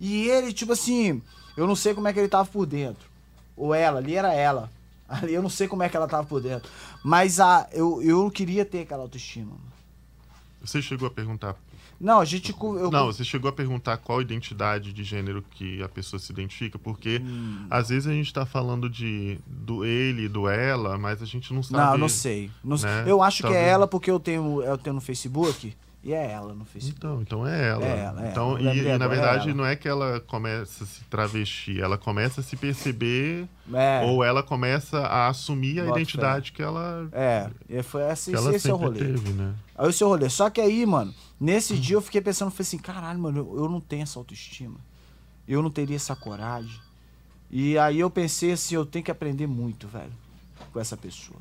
[0.00, 1.22] E ele, tipo assim,
[1.56, 3.08] eu não sei como é que ele tava por dentro.
[3.56, 4.70] Ou ela, ali era ela.
[5.12, 6.70] Ali eu não sei como é que ela tava por dentro.
[7.04, 9.50] Mas a, eu, eu queria ter aquela autoestima.
[9.50, 9.72] mano.
[10.62, 11.54] Você chegou a perguntar.
[12.02, 12.50] Não, a gente.
[12.60, 16.76] Eu, Não, você chegou a perguntar qual identidade de gênero que a pessoa se identifica,
[16.78, 17.66] porque Hum.
[17.70, 21.62] às vezes a gente tá falando de do ele, do ela, mas a gente não
[21.62, 21.78] sabe.
[21.92, 22.50] Não, não sei.
[22.64, 22.90] Não sei.
[22.90, 23.04] né?
[23.06, 25.74] Eu acho que é Talvez- ela porque eu tenho, eu tenho no Facebook.
[26.04, 26.98] E é ela no Facebook.
[26.98, 27.84] Então, então é ela.
[27.84, 28.30] É ela, é.
[28.30, 29.56] Então, Eu e, lembrei e, na é verdade ela.
[29.56, 34.02] não é que ela começa a se travestir, ela começa a se perceber É.
[34.04, 38.36] ou ela começa a assumir a Bota identidade que ela, É, e foi esse, que
[38.36, 38.98] ela esse é o rolê.
[38.98, 39.54] teve, né?
[39.76, 40.28] Aí é o rolê.
[40.28, 43.68] Só que aí, mano, nesse dia eu fiquei pensando, falei assim, caralho, mano, eu, eu
[43.68, 44.78] não tenho essa autoestima.
[45.46, 46.80] Eu não teria essa coragem.
[47.48, 50.12] E aí eu pensei assim, eu tenho que aprender muito, velho,
[50.72, 51.38] com essa pessoa.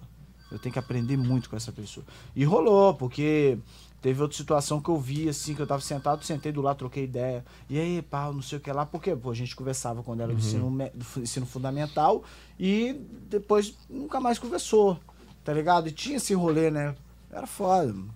[0.52, 2.06] Eu tenho que aprender muito com essa pessoa.
[2.36, 3.58] E rolou, porque
[4.02, 7.04] teve outra situação que eu vi, assim, que eu tava sentado, sentei do lado, troquei
[7.04, 7.46] ideia.
[7.70, 10.34] E aí, pá, não sei o que lá, porque pô, a gente conversava quando era
[10.34, 12.24] do ensino, me- do ensino fundamental
[12.60, 12.94] e
[13.30, 15.00] depois nunca mais conversou,
[15.44, 15.88] tá ligado?
[15.88, 16.96] E tinha esse rolê, né?
[17.32, 18.14] Era foda, mano.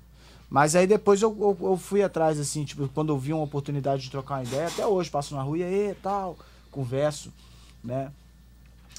[0.50, 4.04] Mas aí depois eu, eu, eu fui atrás, assim, tipo, quando eu vi uma oportunidade
[4.04, 6.38] de trocar uma ideia, até hoje, passo na rua e aí, tal,
[6.71, 7.32] converso,
[7.84, 8.12] né?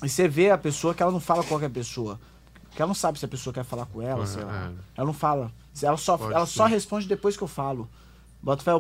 [0.03, 2.21] E você vê a pessoa que ela não fala com qualquer pessoa.
[2.75, 4.67] Que ela não sabe se a pessoa quer falar com ela, É, sei lá.
[4.67, 4.73] é.
[4.97, 5.51] Ela não fala.
[5.83, 6.53] Ela só, Pode ela ser.
[6.55, 7.89] só responde depois que eu falo.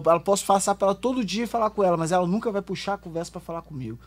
[0.06, 2.62] Ela posso passar pra ela todo dia e falar com ela, mas ela nunca vai
[2.62, 3.98] puxar a conversa pra falar comigo.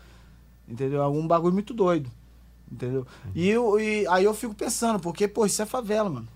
[0.67, 1.02] Entendeu?
[1.02, 2.10] É um bagulho muito doido.
[2.71, 3.06] Entendeu?
[3.36, 6.28] E, eu, e aí eu fico pensando, porque, pô, isso é favela, mano.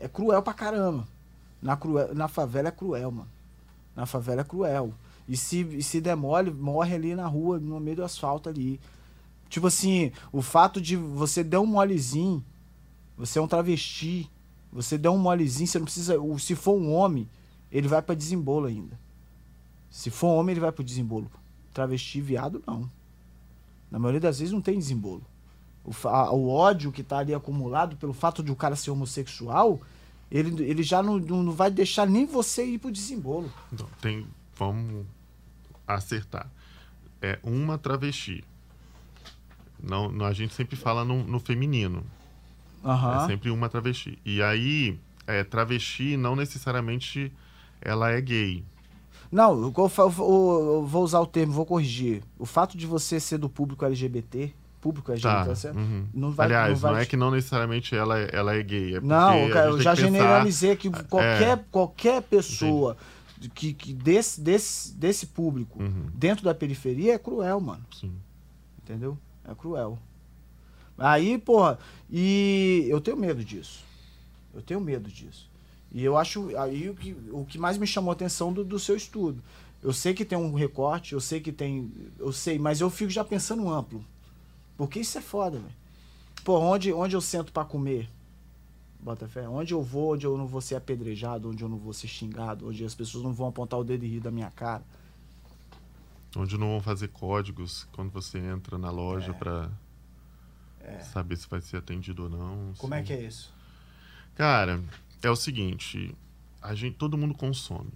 [0.00, 1.06] É cruel pra caramba.
[1.62, 3.28] Na, cruel, na favela é cruel, mano.
[3.94, 4.92] Na favela é cruel.
[5.28, 8.80] E se, e se demole, morre ali na rua, no meio do asfalto ali.
[9.48, 12.44] Tipo assim, o fato de você dar um molezinho,
[13.16, 14.28] você é um travesti,
[14.74, 16.16] você der um molezinho, você não precisa.
[16.40, 17.28] Se for um homem,
[17.70, 18.98] ele vai pra desembolo ainda.
[19.88, 21.30] Se for um homem, ele vai pro desembolo.
[21.72, 22.90] Travesti, viado, não.
[23.88, 25.22] Na maioria das vezes não tem desembolo.
[25.84, 29.80] o, a, o ódio que tá ali acumulado pelo fato de o cara ser homossexual,
[30.28, 33.52] ele, ele já não, não vai deixar nem você ir pro desembolo.
[33.70, 35.06] Não, tem, vamos
[35.86, 36.50] acertar.
[37.22, 38.42] É uma travesti.
[39.80, 42.04] Não, não a gente sempre fala no, no feminino.
[42.84, 43.24] Uhum.
[43.24, 44.18] É sempre uma travesti.
[44.24, 47.32] E aí, é, travesti não necessariamente
[47.80, 48.64] ela é gay.
[49.32, 52.22] Não, eu, eu, eu, vou usar o termo, vou corrigir.
[52.38, 55.72] O fato de você ser do público LGBT, público LGBT, tá.
[55.72, 56.06] uhum.
[56.12, 58.96] não vai Aliás, não, vai não é que não necessariamente ela, é, ela é gay.
[58.96, 62.96] É não, cara, eu já que generalizei que qualquer, é, qualquer pessoa
[63.54, 66.06] que, que desse, desse, desse público uhum.
[66.14, 67.84] dentro da periferia é cruel, mano.
[67.92, 68.12] Sim.
[68.82, 69.18] Entendeu?
[69.48, 69.98] É cruel.
[70.96, 71.78] Aí, porra,
[72.10, 73.84] e eu tenho medo disso.
[74.54, 75.50] Eu tenho medo disso.
[75.92, 78.78] E eu acho aí o que, o que mais me chamou a atenção do, do
[78.78, 79.42] seu estudo.
[79.82, 81.92] Eu sei que tem um recorte, eu sei que tem.
[82.18, 84.04] Eu sei, mas eu fico já pensando amplo.
[84.76, 85.74] Porque isso é foda, velho.
[86.42, 88.08] Pô, onde, onde eu sento para comer?
[88.98, 89.48] Bota fé.
[89.48, 92.68] Onde eu vou, onde eu não vou ser apedrejado, onde eu não vou ser xingado,
[92.68, 94.82] onde as pessoas não vão apontar o dedo e rir da minha cara.
[96.36, 99.34] Onde não vão fazer códigos quando você entra na loja é.
[99.34, 99.70] para
[100.84, 101.00] é.
[101.00, 102.74] saber se vai ser atendido ou não.
[102.78, 103.52] Como é que é isso?
[104.34, 104.82] Cara,
[105.22, 106.14] é o seguinte,
[106.60, 107.90] a gente, todo mundo consome.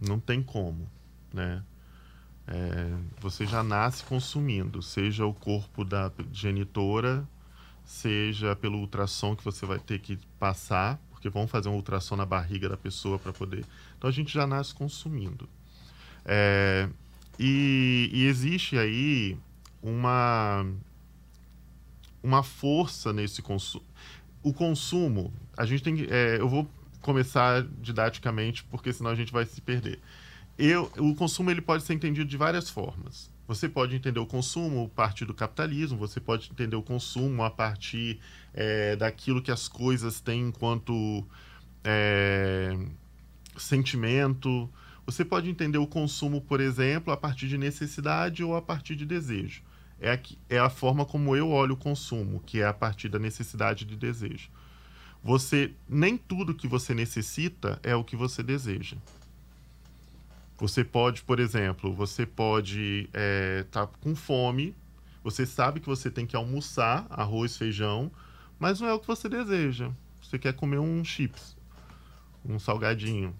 [0.00, 0.88] Não tem como,
[1.32, 1.62] né?
[2.46, 7.26] É, você já nasce consumindo, seja o corpo da genitora,
[7.84, 12.26] seja pelo ultrassom que você vai ter que passar, porque vão fazer um ultrassom na
[12.26, 13.64] barriga da pessoa para poder.
[13.96, 15.48] Então a gente já nasce consumindo.
[16.24, 16.88] É,
[17.38, 19.36] e, e existe aí
[19.82, 20.66] uma
[22.22, 23.84] uma força nesse consumo.
[24.42, 26.06] O consumo, a gente tem que.
[26.10, 26.68] É, eu vou
[27.00, 30.00] começar didaticamente, porque senão a gente vai se perder.
[30.58, 33.30] Eu, o consumo ele pode ser entendido de várias formas.
[33.48, 37.50] Você pode entender o consumo a partir do capitalismo, você pode entender o consumo a
[37.50, 38.20] partir
[38.54, 41.26] é, daquilo que as coisas têm enquanto
[41.82, 42.78] é,
[43.56, 44.70] sentimento.
[45.04, 49.04] Você pode entender o consumo, por exemplo, a partir de necessidade ou a partir de
[49.04, 49.62] desejo
[50.00, 53.18] é a, é a forma como eu olho o consumo, que é a partir da
[53.18, 54.50] necessidade de desejo.
[55.22, 58.96] Você nem tudo que você necessita é o que você deseja.
[60.58, 64.74] Você pode, por exemplo, você pode estar é, tá com fome,
[65.22, 68.10] você sabe que você tem que almoçar arroz, feijão,
[68.58, 69.90] mas não é o que você deseja.
[70.22, 71.56] Você quer comer um chips,
[72.44, 73.34] um salgadinho.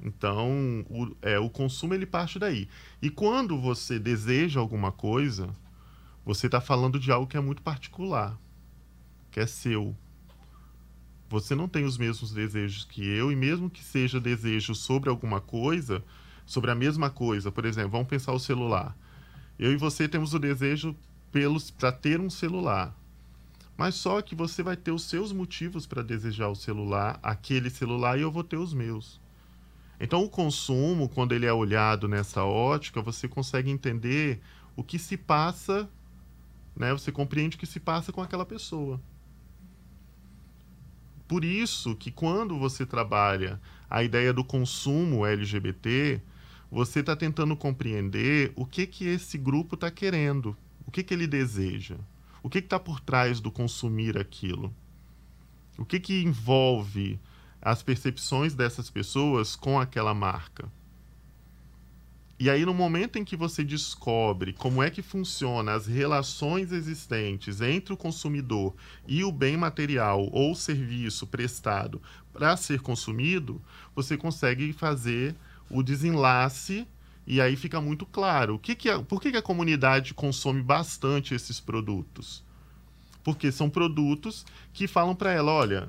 [0.00, 2.68] Então, o, é, o consumo ele parte daí.
[3.00, 5.50] E quando você deseja alguma coisa,
[6.26, 8.36] você está falando de algo que é muito particular,
[9.30, 9.96] que é seu.
[11.28, 15.40] Você não tem os mesmos desejos que eu, e mesmo que seja desejo sobre alguma
[15.40, 16.02] coisa,
[16.44, 18.96] sobre a mesma coisa, por exemplo, vamos pensar o celular.
[19.56, 20.96] Eu e você temos o desejo
[21.78, 22.92] para ter um celular.
[23.76, 28.18] Mas só que você vai ter os seus motivos para desejar o celular, aquele celular,
[28.18, 29.20] e eu vou ter os meus.
[30.00, 34.40] Então, o consumo, quando ele é olhado nessa ótica, você consegue entender
[34.74, 35.88] o que se passa
[36.76, 36.92] né?
[36.92, 39.00] Você compreende o que se passa com aquela pessoa.
[41.26, 43.60] Por isso que quando você trabalha
[43.90, 46.20] a ideia do consumo LGBT,
[46.70, 51.26] você está tentando compreender o que que esse grupo está querendo, o que que ele
[51.26, 51.96] deseja,
[52.42, 54.72] o que está por trás do consumir aquilo,
[55.76, 57.18] o que que envolve
[57.60, 60.70] as percepções dessas pessoas com aquela marca.
[62.38, 67.62] E aí, no momento em que você descobre como é que funciona as relações existentes
[67.62, 68.74] entre o consumidor
[69.08, 72.00] e o bem material ou serviço prestado
[72.34, 73.62] para ser consumido,
[73.94, 75.34] você consegue fazer
[75.70, 76.86] o desenlace
[77.26, 80.62] e aí fica muito claro o que, que é, por que, que a comunidade consome
[80.62, 82.44] bastante esses produtos.
[83.24, 84.44] Porque são produtos
[84.74, 85.88] que falam para ela, olha,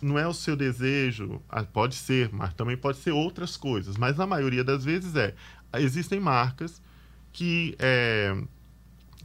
[0.00, 4.16] não é o seu desejo, ah, pode ser, mas também pode ser outras coisas, mas
[4.16, 5.34] na maioria das vezes é
[5.74, 6.80] existem marcas
[7.32, 8.36] que, é,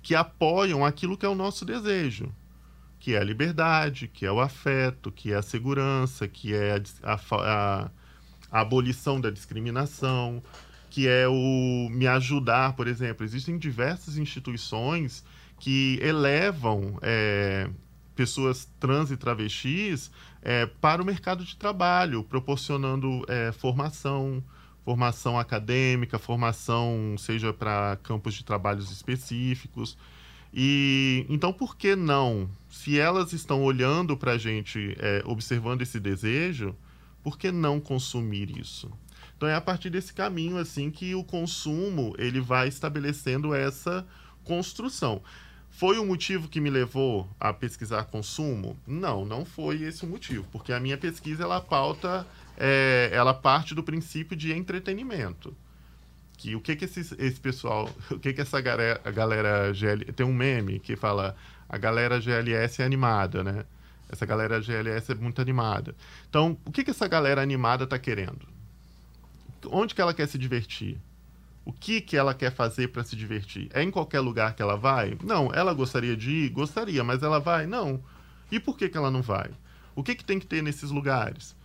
[0.01, 2.33] que apoiam aquilo que é o nosso desejo,
[2.99, 7.13] que é a liberdade, que é o afeto, que é a segurança, que é a,
[7.13, 7.91] a,
[8.51, 10.41] a abolição da discriminação,
[10.89, 13.25] que é o me ajudar, por exemplo.
[13.25, 15.23] Existem diversas instituições
[15.59, 17.69] que elevam é,
[18.15, 24.43] pessoas trans e travestis é, para o mercado de trabalho, proporcionando é, formação,
[24.83, 29.97] formação acadêmica, formação seja para campos de trabalhos específicos.
[30.53, 32.49] E então, por que não?
[32.69, 36.75] Se elas estão olhando para a gente, é, observando esse desejo,
[37.23, 38.91] por que não consumir isso?
[39.35, 44.05] Então é a partir desse caminho assim que o consumo ele vai estabelecendo essa
[44.43, 45.21] construção.
[45.75, 48.77] Foi o motivo que me levou a pesquisar consumo?
[48.85, 53.73] Não, não foi esse o motivo, porque a minha pesquisa ela pauta, é, ela parte
[53.73, 55.55] do princípio de entretenimento.
[56.37, 60.05] Que o que que esse, esse pessoal, o que que essa galera, a galera GL,
[60.13, 61.35] tem um meme que fala
[61.67, 63.65] a galera GLS é animada, né?
[64.11, 65.95] Essa galera GLS é muito animada.
[66.29, 68.47] Então, o que que essa galera animada está querendo?
[69.71, 70.99] Onde que ela quer se divertir?
[71.65, 73.69] O que, que ela quer fazer para se divertir?
[73.73, 75.17] É em qualquer lugar que ela vai?
[75.23, 75.49] Não.
[75.53, 76.49] Ela gostaria de ir?
[76.49, 77.65] Gostaria, mas ela vai?
[77.65, 78.03] Não.
[78.51, 79.49] E por que, que ela não vai?
[79.95, 81.55] O que, que tem que ter nesses lugares?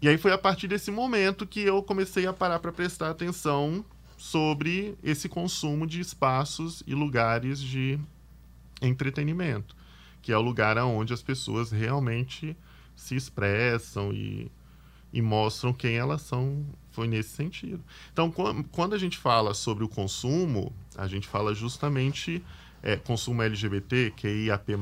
[0.00, 3.84] E aí foi a partir desse momento que eu comecei a parar para prestar atenção
[4.16, 7.98] sobre esse consumo de espaços e lugares de
[8.80, 9.76] entretenimento,
[10.20, 12.56] que é o lugar onde as pessoas realmente
[12.94, 14.50] se expressam e,
[15.12, 17.82] e mostram quem elas são foi nesse sentido.
[18.12, 18.32] Então,
[18.70, 22.42] quando a gente fala sobre o consumo, a gente fala justamente
[22.82, 24.76] é, consumo LGBT, QIAP+,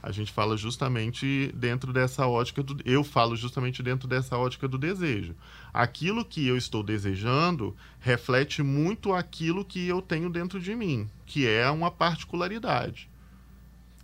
[0.00, 4.78] a gente fala justamente dentro dessa ótica do eu falo justamente dentro dessa ótica do
[4.78, 5.34] desejo.
[5.74, 11.46] Aquilo que eu estou desejando reflete muito aquilo que eu tenho dentro de mim, que
[11.46, 13.10] é uma particularidade.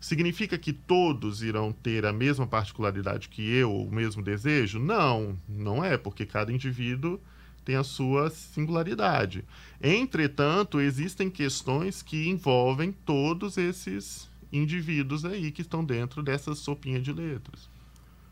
[0.04, 4.78] Significa que todos irão ter a mesma particularidade que eu, o mesmo desejo?
[4.78, 7.18] Não, não é, porque cada indivíduo
[7.64, 9.46] tem a sua singularidade.
[9.82, 17.10] Entretanto, existem questões que envolvem todos esses indivíduos aí que estão dentro dessa sopinha de
[17.10, 17.70] letras.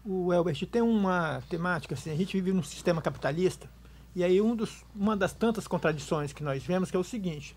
[0.04, 3.66] O Elbert tem uma temática assim, a gente vive num sistema capitalista
[4.14, 7.56] e aí um dos, uma das tantas contradições que nós vemos que é o seguinte: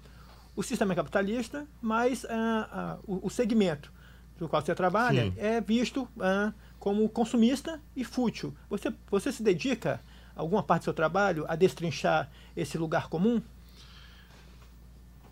[0.56, 3.93] o sistema é capitalista, mas ah, ah, o, o segmento
[4.39, 5.34] no qual você trabalha Sim.
[5.38, 8.54] é visto ah, como consumista e fútil.
[8.69, 10.02] Você, você se dedica
[10.36, 13.41] alguma parte do seu trabalho a destrinchar esse lugar comum?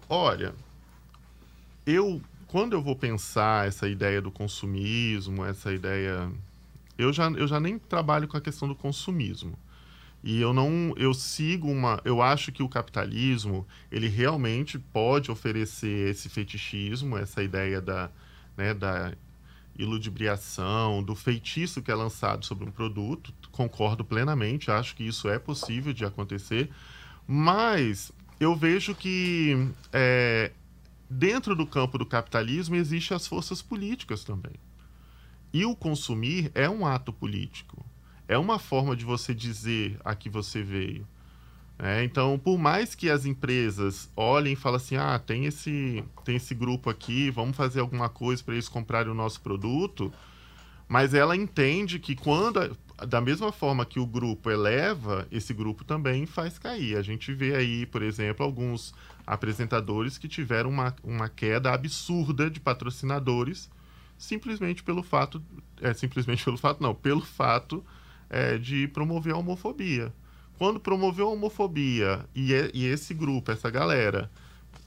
[0.09, 0.53] Olha,
[1.85, 2.21] eu
[2.53, 6.31] quando eu vou pensar essa ideia do consumismo, essa ideia,
[6.95, 9.57] eu já, eu já nem trabalho com a questão do consumismo.
[10.23, 16.11] E eu não, eu sigo uma, eu acho que o capitalismo, ele realmente pode oferecer
[16.11, 18.11] esse fetichismo, essa ideia da,
[18.57, 19.13] né, da
[19.77, 23.33] iludibriação, do feitiço que é lançado sobre um produto.
[23.51, 26.69] Concordo plenamente, acho que isso é possível de acontecer,
[27.27, 30.51] mas eu vejo que é,
[31.09, 34.53] dentro do campo do capitalismo existem as forças políticas também.
[35.53, 37.85] E o consumir é um ato político.
[38.27, 41.07] É uma forma de você dizer a que você veio.
[41.79, 46.35] É, então, por mais que as empresas olhem e falem assim, ah, tem esse, tem
[46.35, 50.13] esse grupo aqui, vamos fazer alguma coisa para eles comprarem o nosso produto,
[50.87, 56.25] mas ela entende que quando, da mesma forma que o grupo eleva, esse grupo também
[56.25, 56.95] faz cair.
[56.95, 58.93] A gente vê aí, por exemplo, alguns
[59.25, 63.69] apresentadores que tiveram uma, uma queda absurda de patrocinadores
[64.15, 65.43] simplesmente pelo fato,
[65.81, 67.83] é, simplesmente pelo fato, não, pelo fato
[68.29, 70.13] é, de promover a homofobia
[70.57, 74.29] quando promoveu a homofobia e, é, e esse grupo, essa galera,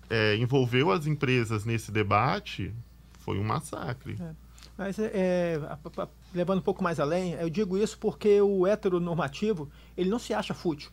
[0.08, 2.72] é, envolveu as empresas nesse debate,
[3.20, 4.16] foi um massacre.
[4.20, 4.30] É.
[4.78, 5.60] Mas, é, é
[6.34, 10.52] levando um pouco mais além, eu digo isso porque o heteronormativo, ele não se acha
[10.52, 10.90] fútil.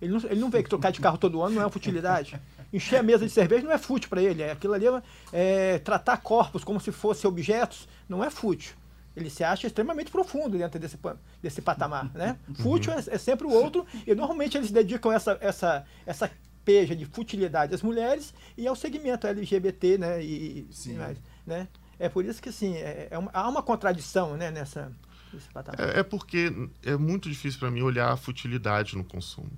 [0.00, 2.40] Ele não, ele não vê que trocar de carro todo ano não é uma futilidade.
[2.72, 4.42] Encher a mesa de cerveja não é fútil para ele.
[4.42, 4.86] É aquilo ali
[5.30, 8.74] é, tratar corpos como se fossem objetos não é fútil
[9.16, 10.98] ele se acha extremamente profundo dentro desse,
[11.42, 12.38] desse patamar, né?
[12.48, 12.54] Uhum.
[12.54, 16.30] Fútil é, é, sempre o outro e normalmente eles dedicam essa, essa, essa
[16.64, 20.22] peja de futilidade às mulheres e ao segmento LGBT, né?
[20.22, 20.96] E, Sim.
[20.96, 21.68] Mais, né?
[21.98, 24.90] É por isso que, assim, é, é uma, há uma contradição, né, nessa,
[25.32, 25.78] nesse patamar.
[25.78, 26.50] É, é porque
[26.82, 29.50] é muito difícil para mim olhar a futilidade no consumo.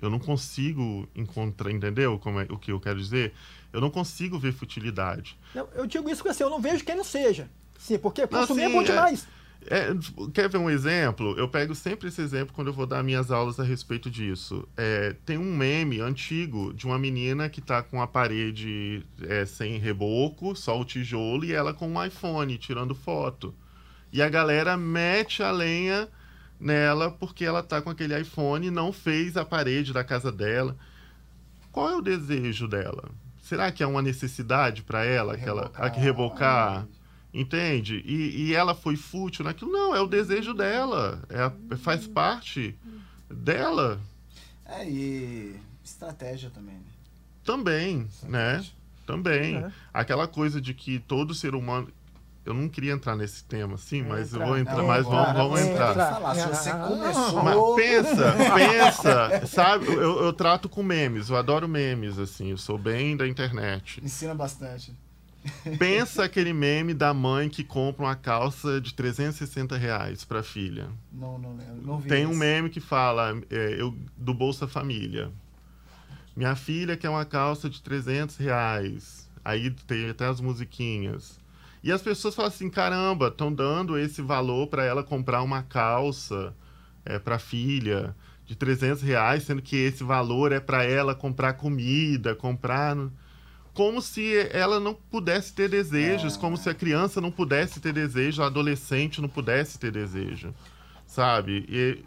[0.00, 3.32] Eu não consigo encontrar, entendeu como é, o que eu quero dizer?
[3.72, 5.38] Eu não consigo ver futilidade.
[5.54, 7.48] Não, eu digo isso porque assim, eu não vejo quem não seja.
[7.78, 9.26] Sim, porque consumir assim, é bom demais.
[9.70, 9.88] É,
[10.32, 11.36] quer ver um exemplo?
[11.38, 14.66] Eu pego sempre esse exemplo quando eu vou dar minhas aulas a respeito disso.
[14.76, 19.78] É, tem um meme antigo de uma menina que está com a parede é, sem
[19.78, 23.54] reboco, só o tijolo, e ela com um iPhone tirando foto.
[24.12, 26.08] E a galera mete a lenha
[26.58, 30.76] nela porque ela tá com aquele iPhone, não fez a parede da casa dela.
[31.70, 33.10] Qual é o desejo dela?
[33.42, 36.86] Será que é uma necessidade para ela, aquela, a que rebocar?
[37.32, 38.02] Entende?
[38.06, 39.70] E, e ela foi fútil naquilo.
[39.70, 41.22] Não, é o desejo dela.
[41.28, 42.74] É, faz parte
[43.30, 44.00] dela.
[44.64, 46.74] É, e estratégia também.
[46.74, 46.82] Né?
[47.44, 48.56] Também, né?
[48.56, 48.72] estratégia.
[48.72, 48.78] né?
[49.06, 49.56] Também.
[49.56, 49.72] É.
[49.92, 51.88] Aquela coisa de que todo ser humano.
[52.44, 55.60] Eu não queria entrar nesse tema, assim, mas eu vou entrar, não, mas vamos, vamos
[55.60, 55.94] entrar.
[55.94, 57.42] Falar, se você começou...
[57.42, 59.84] Mas pensa, pensa, sabe?
[59.86, 64.02] Eu, eu trato com memes, eu adoro memes, assim, eu sou bem da internet.
[64.02, 64.96] Ensina bastante.
[65.78, 70.88] Pensa aquele meme da mãe que compra uma calça de 360 reais pra filha.
[71.12, 71.86] Não, não lembro.
[71.86, 72.38] Não vi Tem um esse.
[72.38, 75.30] meme que fala é, eu, do Bolsa Família.
[76.36, 79.28] Minha filha quer uma calça de 300 reais.
[79.44, 81.38] Aí tem até as musiquinhas.
[81.82, 86.54] E as pessoas falam assim, caramba, estão dando esse valor para ela comprar uma calça
[87.04, 88.14] é, para filha
[88.44, 92.96] de 300 reais, sendo que esse valor é para ela comprar comida, comprar...
[93.78, 98.42] Como se ela não pudesse ter desejos, como se a criança não pudesse ter desejo,
[98.42, 100.52] a adolescente não pudesse ter desejo,
[101.06, 101.64] sabe?
[101.68, 102.02] E,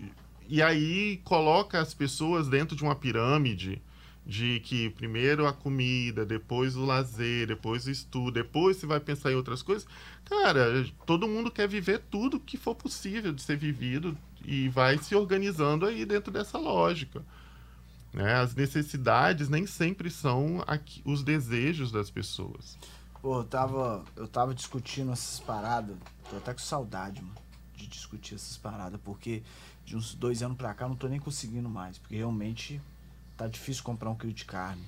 [0.50, 3.82] e aí coloca as pessoas dentro de uma pirâmide
[4.26, 9.32] de que primeiro a comida, depois o lazer, depois o estudo, depois você vai pensar
[9.32, 9.88] em outras coisas.
[10.26, 15.16] Cara, todo mundo quer viver tudo que for possível de ser vivido e vai se
[15.16, 17.24] organizando aí dentro dessa lógica.
[18.14, 18.34] Né?
[18.36, 22.78] As necessidades nem sempre são aqui- os desejos das pessoas.
[23.22, 25.96] Pô, eu tava, eu tava discutindo essas paradas.
[26.30, 27.36] Tô até com saudade, mano,
[27.76, 29.44] de discutir essas paradas, porque
[29.86, 32.82] de uns dois anos pra cá eu não tô nem conseguindo mais, porque realmente
[33.38, 34.84] tá difícil comprar um quilo de carne.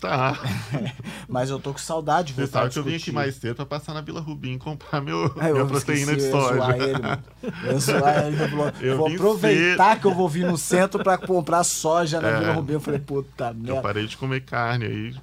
[0.00, 0.38] Tá.
[1.28, 3.66] Mas eu tô com saudade de Você sabe que eu vim aqui mais cedo pra
[3.66, 6.84] passar na Vila Rubim comprar meu, minha eu proteína esqueci, de eu ia zoar soja.
[6.88, 7.22] ele, mano.
[7.64, 11.64] Eu zoar ele, falou, Eu vou aproveitar que eu vou vir no centro pra comprar
[11.64, 12.38] soja na É.
[12.40, 12.72] Vila Rubim.
[12.74, 13.80] Eu falei, puta Eu merda.
[13.82, 15.14] parei de comer carne aí.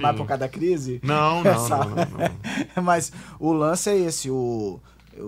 [0.00, 1.00] Mas por causa da crise?
[1.02, 1.94] Não, não, não, não,
[2.76, 2.82] não.
[2.82, 3.10] Mas
[3.40, 4.78] o lance é esse, o,
[5.16, 5.22] o-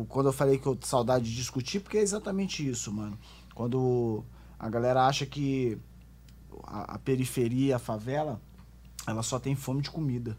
[0.00, 3.18] o- quando eu falei que eu tô saudade de discutir, porque é exatamente isso, mano.
[3.54, 4.24] Quando
[4.58, 5.76] a galera acha que
[6.64, 8.40] a, a periferia, a favela,
[9.06, 10.36] ela só tem fome de comida,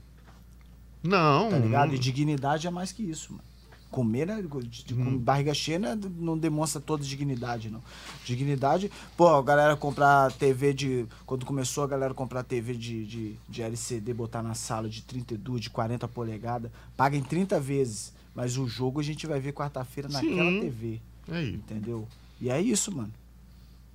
[1.04, 1.88] Não, tá ligado?
[1.90, 3.44] não- E dignidade é mais que isso, mano.
[3.92, 5.06] Comer, né, de, Hum.
[5.06, 7.80] com barriga cheia né, não demonstra toda dignidade, não.
[8.26, 11.06] Dignidade, pô, a galera comprar TV de.
[11.28, 15.62] Quando começou a galera comprar TV de, de, de LCD, botar na sala de 32,
[15.62, 18.14] de 40 polegadas, paga em 30 vezes.
[18.34, 20.62] Mas o jogo a gente vai ver quarta-feira naquela Sim.
[20.62, 21.00] TV,
[21.32, 21.54] É isso.
[21.54, 22.08] entendeu?
[22.42, 23.14] E é isso, mano.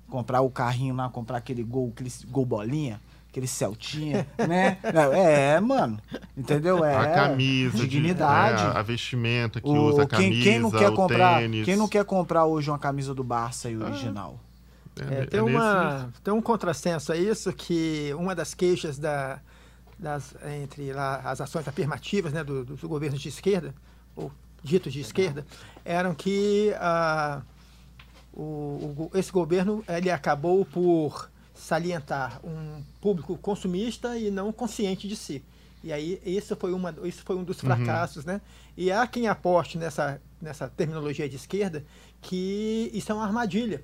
[0.09, 2.99] Comprar o carrinho lá, comprar aquele gol, aquele gol bolinha,
[3.29, 4.77] aquele Celtinha, né?
[5.13, 5.99] É, é, mano.
[6.35, 6.83] Entendeu?
[6.83, 6.95] É.
[6.95, 8.63] a camisa, de- dignidade.
[8.63, 11.65] é, a, vestimenta que O- usa, a camisa, quem, quem não quer o comprar, tênis.
[11.65, 14.39] quem não quer comprar hoje uma camisa do Barça e Ah, original?
[14.99, 19.39] É, é tem, nesse- uma, tem um contrassenso a isso, que uma das queixas da,
[19.97, 23.73] das, entre lá, as ações afirmativas né, do- dos governos de esquerda,
[24.15, 24.31] ou
[24.63, 25.45] ditos de esquerda,
[25.85, 27.41] eram que ah,
[28.39, 35.15] o, o esse governo ele acabou por salientar um público consumista e não consciente de
[35.15, 35.43] si.
[35.83, 38.41] E aí isso foi, uma, isso foi um dos fracassos, né?
[38.77, 41.85] E há quem aposte nessa, nessa terminologia de esquerda
[42.21, 43.83] que isso é uma armadilha,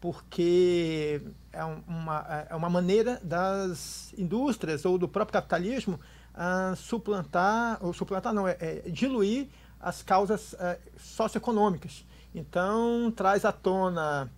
[0.00, 1.20] porque
[1.52, 5.98] é um- uma, é uma maneira das indústrias ou do próprio capitalismo
[6.34, 9.48] ah, suplantar, ou suplantar não, é, é diluir
[9.80, 12.04] as causas eh, socioeconômicas.
[12.34, 14.30] Então, traz à tona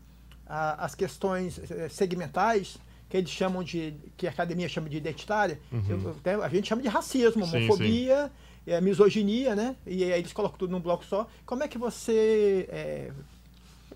[0.46, 2.76] ah, as questões eh, segmentais,
[3.08, 6.82] que eles chamam de, que a academia chama de identitária, eu- até a gente chama
[6.82, 7.50] de racismo, Uhum.
[7.50, 8.30] Sim, homofobia,
[8.66, 9.76] eh, misoginia, né?
[9.86, 11.26] E aí eles colocam tudo num bloco só.
[11.46, 13.12] Como é que você eh,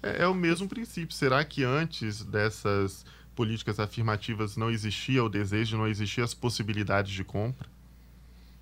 [0.02, 1.14] É, é o mesmo princípio.
[1.14, 3.04] Será que antes dessas
[3.36, 7.68] políticas afirmativas não existia o desejo, não existiam as possibilidades de compra?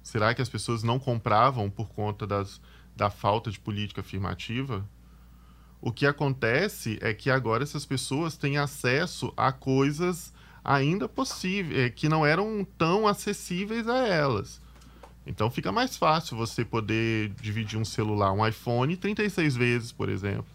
[0.03, 2.61] Será que as pessoas não compravam por conta das,
[2.97, 4.85] da falta de política afirmativa?
[5.81, 10.33] O que acontece é que agora essas pessoas têm acesso a coisas
[10.65, 14.61] ainda possíveis, que não eram tão acessíveis a elas.
[15.27, 20.47] Então fica mais fácil você poder dividir um celular, um iPhone, 36 vezes, por exemplo.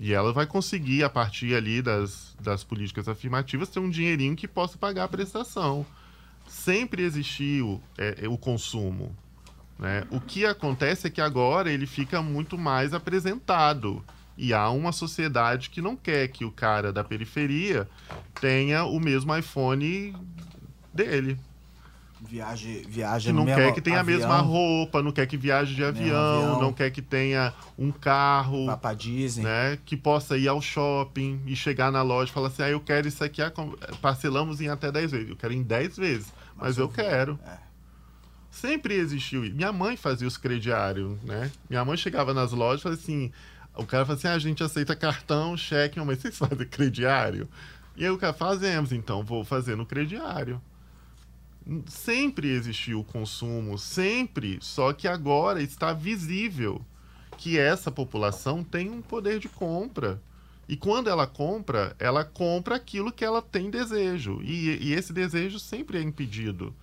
[0.00, 4.48] E ela vai conseguir, a partir ali das, das políticas afirmativas, ter um dinheirinho que
[4.48, 5.86] possa pagar a prestação.
[6.48, 9.14] Sempre existiu é, é, o consumo.
[9.80, 10.04] Né?
[10.10, 14.04] O que acontece é que agora ele fica muito mais apresentado.
[14.36, 17.88] E há uma sociedade que não quer que o cara da periferia
[18.40, 20.14] tenha o mesmo iPhone
[20.92, 21.38] dele.
[22.22, 25.38] Viaje, viaja Que não mesmo quer que tenha avião, a mesma roupa, não quer que
[25.38, 26.60] viaje de avião, avião.
[26.60, 29.42] não quer que tenha um carro pra Disney.
[29.42, 32.80] né, que possa ir ao shopping e chegar na loja e falar assim, ah, eu
[32.80, 33.50] quero isso aqui, ah,
[34.02, 35.30] parcelamos em até 10 vezes.
[35.30, 36.26] Eu quero em 10 vezes,
[36.56, 36.94] mas, eu, vou.
[36.94, 37.38] quero.
[37.46, 37.69] É.
[38.50, 39.42] Sempre existiu.
[39.42, 41.50] Minha mãe fazia os crediários, né?
[41.68, 43.32] Minha mãe chegava nas lojas e falava assim,
[43.76, 47.48] o cara falava assim, ah, a gente aceita cartão, cheque, mas vocês fazem crediário?
[47.96, 50.60] E aí o cara, fazemos, então, vou fazer no crediário.
[51.86, 56.84] Sempre existiu o consumo, sempre, só que agora está visível
[57.36, 60.20] que essa população tem um poder de compra.
[60.68, 64.40] E quando ela compra, ela compra aquilo que ela tem desejo.
[64.42, 66.74] E, e esse desejo sempre é impedido.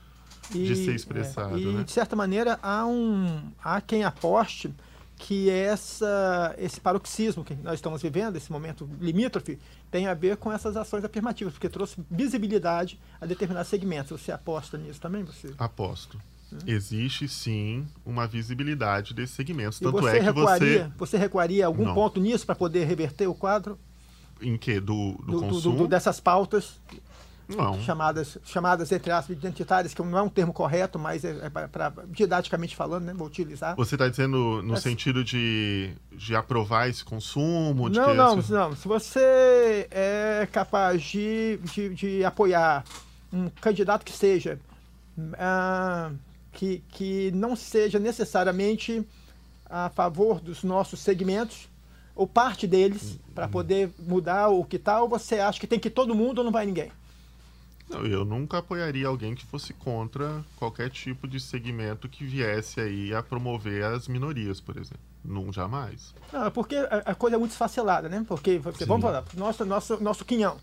[0.52, 1.56] De ser expressado.
[1.56, 1.84] É, e, né?
[1.84, 4.74] de certa maneira, há, um, há quem aposte
[5.20, 9.58] que essa, esse paroxismo que nós estamos vivendo, esse momento limítrofe,
[9.90, 14.22] tem a ver com essas ações afirmativas, porque trouxe visibilidade a determinados segmentos.
[14.22, 15.24] Você aposta nisso também?
[15.24, 15.54] Você?
[15.58, 16.20] Aposto.
[16.54, 16.58] Hum?
[16.68, 19.80] Existe sim uma visibilidade desses segmentos.
[19.82, 20.92] E Tanto você é que recuaria, você.
[20.98, 21.94] Você recuaria algum Não.
[21.96, 23.78] ponto nisso para poder reverter o quadro
[24.42, 24.80] Em que?
[24.80, 25.78] Do, do, do- do- consumo?
[25.80, 26.80] do- dessas pautas
[27.50, 27.82] Não.
[27.82, 32.76] chamadas, chamadas entre aspas, identitárias, que não é um termo correto, mas é, para didaticamente
[32.76, 33.14] falando, né?
[33.14, 33.76] Vou utilizar.
[33.76, 37.90] Você está dizendo no sentido de, de aprovar esse consumo?
[37.90, 38.76] De Não, não, esse- não.
[38.76, 42.84] Se você é capaz de, de, de apoiar
[43.32, 44.60] um candidato que seja
[45.38, 46.12] ah,
[46.52, 49.08] que, que não seja necessariamente
[49.70, 51.68] a favor dos nossos segmentos
[52.16, 55.92] ou parte deles para poder mudar o que tal, você acha que tem que ir
[55.92, 56.92] todo mundo ou não vai ninguém?
[57.90, 63.14] Não, eu nunca apoiaria alguém que fosse contra qualquer tipo de segmento que viesse aí
[63.14, 65.00] a promover as minorias, por exemplo.
[65.24, 66.14] Não, jamais.
[66.32, 68.24] Não, é porque a, a coisa é muito esfacelada, né?
[68.28, 68.86] Porque Sim.
[68.86, 70.58] vamos falar, nosso, nosso, nosso quinhão,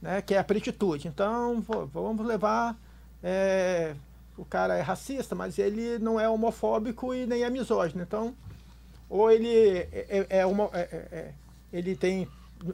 [0.00, 0.22] né?
[0.22, 1.08] Que é a pretitude.
[1.08, 2.76] Então, pô, vamos levar.
[3.22, 3.94] é,
[4.36, 8.02] o cara é racista, mas ele não é homofóbico e nem é misógino.
[8.02, 8.34] Então,
[9.08, 11.34] ou ele é, é- é homo- é- é- é-
[11.72, 12.26] ele tem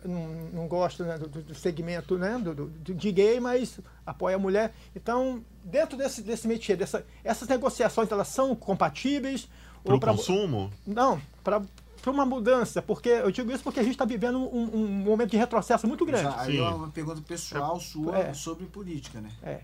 [0.05, 4.39] não, não gosta né, do, do segmento né, do, do- de gay, mas apoia a
[4.39, 4.75] mulher.
[4.95, 9.49] Então, dentro desse, desse métier, dessa, essas negociações, elas são compatíveis?
[9.85, 11.63] Para o consumo, não, para
[12.07, 15.37] uma mudança, porque eu digo isso porque a gente está vivendo um, um momento de
[15.37, 16.35] retrocesso muito grande.
[16.39, 16.65] Aí Sim.
[16.65, 18.35] é uma pergunta pessoal sua É.
[18.35, 19.31] sobre política, né?
[19.43, 19.61] É.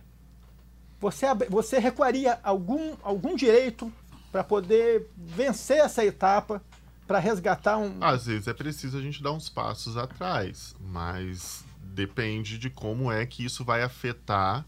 [1.01, 3.93] Você, você recuaria algum, algum direito
[4.33, 6.62] para poder vencer essa etapa,
[7.07, 7.96] para resgatar um.
[8.02, 13.24] às vezes é preciso a gente dar uns passos atrás, mas depende de como é
[13.26, 14.64] que isso vai afetar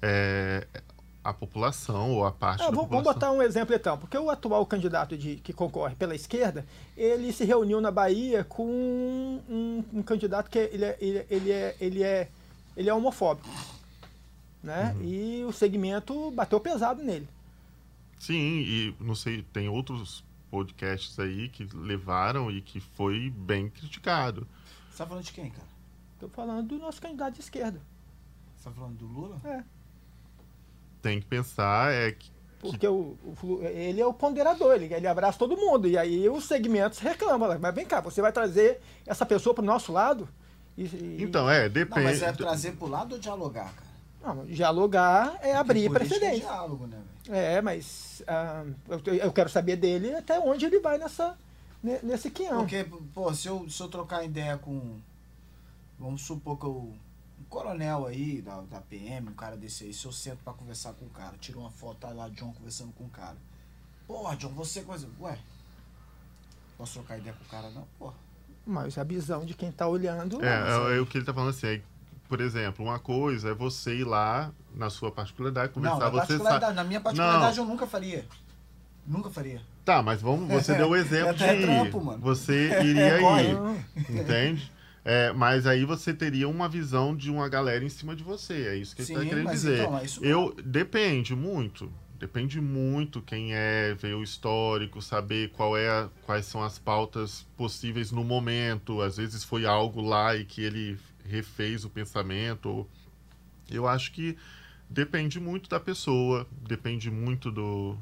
[0.00, 0.66] é,
[1.24, 3.14] a população ou a parte Ah, da vou- vamos população.
[3.14, 6.64] botar um exemplo então, porque o atual candidato de, que concorre pela esquerda,
[6.96, 8.64] ele se reuniu na Bahia com
[9.48, 12.28] um, um candidato que ele é, ele, é- ele é, ele é,
[12.76, 13.48] ele é homofóbico.
[14.62, 14.94] Né?
[14.98, 15.04] Uhum.
[15.04, 17.28] E o segmento bateu pesado nele.
[18.18, 18.34] Sim,
[18.66, 20.24] e não sei, tem outros
[20.56, 24.46] podcasts aí que levaram e que foi bem criticado.
[24.90, 25.68] Você tá falando de quem, cara?
[26.14, 27.78] Estou falando do nosso candidato de esquerda.
[28.56, 29.38] Você tá falando do Lula?
[29.44, 29.62] É.
[31.02, 35.38] Tem que pensar é que Porque o, o ele é o ponderador, ele, ele abraça
[35.38, 35.86] todo mundo.
[35.86, 37.58] E aí os segmentos reclamam.
[37.60, 40.26] Mas vem cá, você vai trazer essa pessoa para o nosso lado?
[40.74, 42.04] E, Então, é, Não, depende.
[42.04, 44.34] mas é trazer pro lado ou dialogar, cara?
[44.34, 46.36] Não, dialogar é abrir precedente.
[46.36, 47.15] É diálogo, né, velho?
[47.28, 51.36] É, mas ah, eu, eu quero saber dele até onde ele vai nessa,
[51.82, 52.60] ne- nesse quinhão.
[52.60, 54.98] Porque, pô, se eu, se eu trocar ideia com.
[55.98, 56.92] Vamos supor que eu.
[57.38, 60.94] Um coronel aí da, da PM, um cara desse aí, se eu sento pra conversar
[60.94, 63.36] com o cara, tiro uma foto, tá lá John conversando com o cara.
[64.06, 65.08] Porra, John, você coisa.
[65.20, 65.38] Ué.
[66.78, 67.86] Posso trocar ideia com o cara, não?
[67.98, 68.14] Porra.
[68.64, 70.44] Mas a visão de quem está olhando.
[70.44, 70.48] É,
[70.94, 71.66] é, é o que ele tá falando assim.
[71.66, 71.82] é,
[72.28, 76.18] por exemplo, uma coisa é você ir lá na sua particularidade, Não, conversar, na, você
[76.18, 78.24] particularidade, na minha particularidade eu nunca faria.
[79.06, 79.60] Nunca faria.
[79.84, 82.18] Tá, mas vamos, você deu o exemplo É de trampo, mano.
[82.20, 83.52] você iria Corre.
[83.52, 83.60] ir,
[84.10, 84.72] entende?
[85.04, 88.76] É, mas aí você teria uma visão de uma galera em cima de você, é
[88.76, 89.82] isso que ele está querendo dizer.
[89.82, 95.76] então, é isso Eu depende muito, depende muito quem é, ver o histórico, saber qual
[95.76, 99.00] é, a- quais são as pautas possíveis no momento.
[99.00, 102.68] Às vezes foi algo lá e que ele refez o pensamento.
[102.68, 102.88] ou-
[103.70, 104.36] Eu acho que
[104.88, 107.96] depende muito da pessoa, depende muito do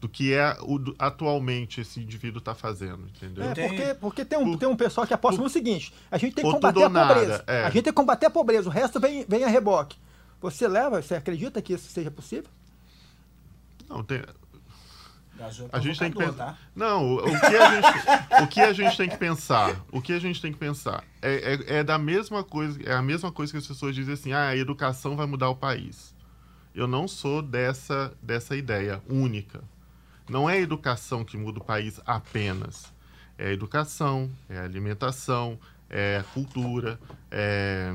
[0.00, 3.42] do que é o, do- atualmente esse indivíduo está fazendo, entendeu?
[3.42, 6.34] É, porque, porque tem, um, Por- tem um pessoal que aposta no seguinte: a gente
[6.34, 7.44] tem que combater a ou nada, pobreza.
[7.46, 7.62] é.
[7.62, 9.96] A gente tem que combater a pobreza, o resto vem, vem a reboque.
[10.42, 12.50] Você leva, você acredita que isso seja possível?
[13.88, 14.22] Não, tem,
[15.72, 16.58] A gente tem que pensar.
[16.74, 17.88] Não, o, o que a gente,
[18.44, 19.84] o que a gente tem que pensar?
[19.90, 23.02] O que a gente tem que pensar é, é, é da mesma coisa, é a
[23.02, 26.14] mesma coisa que as pessoas dizem assim: ah, a educação vai mudar o país.
[26.74, 29.62] Eu não sou dessa dessa ideia única.
[30.28, 32.92] Não é a educação que muda o país apenas.
[33.36, 35.58] É a educação, é a alimentação,
[35.90, 36.98] é a cultura,
[37.30, 37.92] é,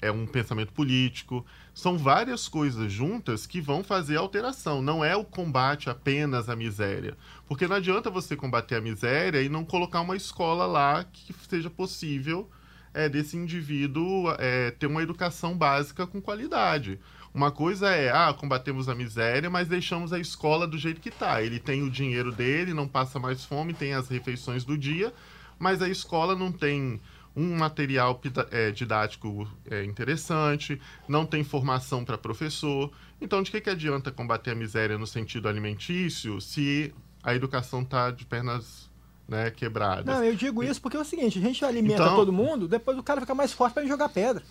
[0.00, 1.44] é um pensamento político.
[1.74, 4.80] São várias coisas juntas que vão fazer alteração.
[4.80, 7.16] Não é o combate apenas à miséria.
[7.46, 11.70] Porque não adianta você combater a miséria e não colocar uma escola lá que seja
[11.70, 12.48] possível
[12.94, 16.98] é, desse indivíduo é, ter uma educação básica com qualidade.
[17.34, 21.42] Uma coisa é, ah, combatemos a miséria, mas deixamos a escola do jeito que está.
[21.42, 25.12] Ele tem o dinheiro dele, não passa mais fome, tem as refeições do dia,
[25.58, 27.00] mas a escola não tem
[27.38, 28.20] um material
[28.50, 32.90] é, didático é, interessante, não tem formação para professor.
[33.20, 38.10] Então, de que, que adianta combater a miséria no sentido alimentício se a educação está
[38.10, 38.90] de pernas
[39.28, 40.04] né, quebradas?
[40.04, 42.98] Não, eu digo isso porque é o seguinte: a gente alimenta então, todo mundo, depois
[42.98, 44.42] o cara fica mais forte para jogar pedra.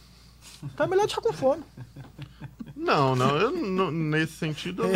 [0.63, 1.63] Então é melhor deixar com fome.
[2.77, 4.91] Não, não, eu, não, nesse sentido eu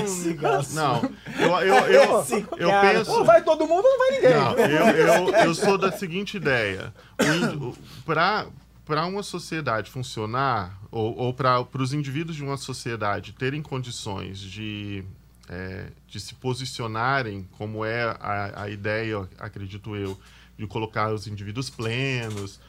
[0.74, 1.02] não.
[1.40, 3.12] Não, eu, eu, eu, eu penso.
[3.12, 4.34] Ou vai todo mundo ou não vai ninguém.
[4.34, 6.94] Não, eu, eu, eu sou da seguinte ideia:
[8.06, 15.04] para uma sociedade funcionar, ou, ou para os indivíduos de uma sociedade terem condições de,
[15.50, 20.18] é, de se posicionarem, como é a, a ideia, acredito eu,
[20.58, 22.60] de colocar os indivíduos plenos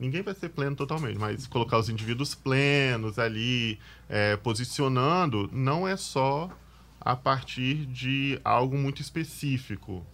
[0.00, 3.78] ninguém vai ser pleno totalmente, mas colocar os indivíduos plenos ali,
[4.08, 6.50] é, posicionando, não é só
[6.98, 10.04] a partir de algo muito específico.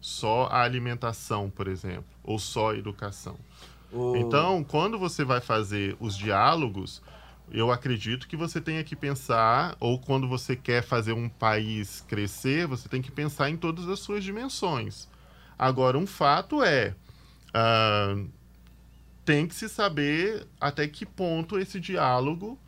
[0.00, 3.36] Só a alimentação, por exemplo, ou só a educação.
[3.92, 4.16] Oh.
[4.16, 7.02] Então, quando você vai fazer os diálogos,
[7.50, 12.66] eu acredito que você tenha que pensar, ou quando você quer fazer um país crescer,
[12.66, 15.06] você tem que pensar em todas as suas dimensões.
[15.58, 16.94] Agora, um fato é.
[17.48, 18.39] Uh,
[19.24, 22.58] tem que se saber até que ponto esse diálogo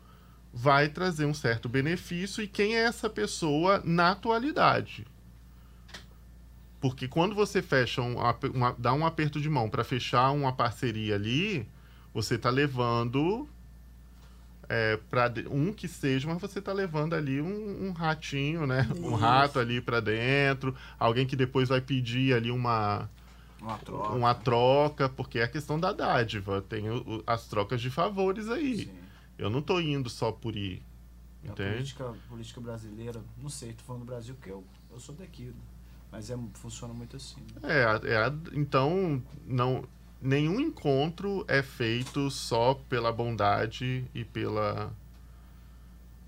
[0.53, 5.05] vai trazer um certo benefício e quem é essa pessoa na atualidade.
[6.79, 8.17] Porque quando você fecha um,
[8.53, 11.67] uma, dá um aperto de mão para fechar uma parceria ali,
[12.13, 13.47] você está levando
[14.69, 18.87] é, para um que seja, mas você está levando ali um, um ratinho, né?
[18.93, 19.05] Isso.
[19.05, 23.09] Um rato ali para dentro, alguém que depois vai pedir ali uma
[23.63, 24.13] uma troca.
[24.13, 26.61] Uma troca, porque é a questão da dádiva.
[26.61, 28.85] Tem o, as trocas de favores aí.
[28.85, 28.91] Sim.
[29.37, 30.83] Eu não estou indo só por ir.
[31.43, 31.63] Entende?
[31.63, 35.53] A política, política brasileira, não sei, tô falando do Brasil porque eu, eu sou daqui.
[36.11, 37.41] Mas é, funciona muito assim.
[37.61, 37.69] Né?
[37.73, 39.83] É, é, então, não,
[40.21, 44.93] nenhum encontro é feito só pela bondade e pela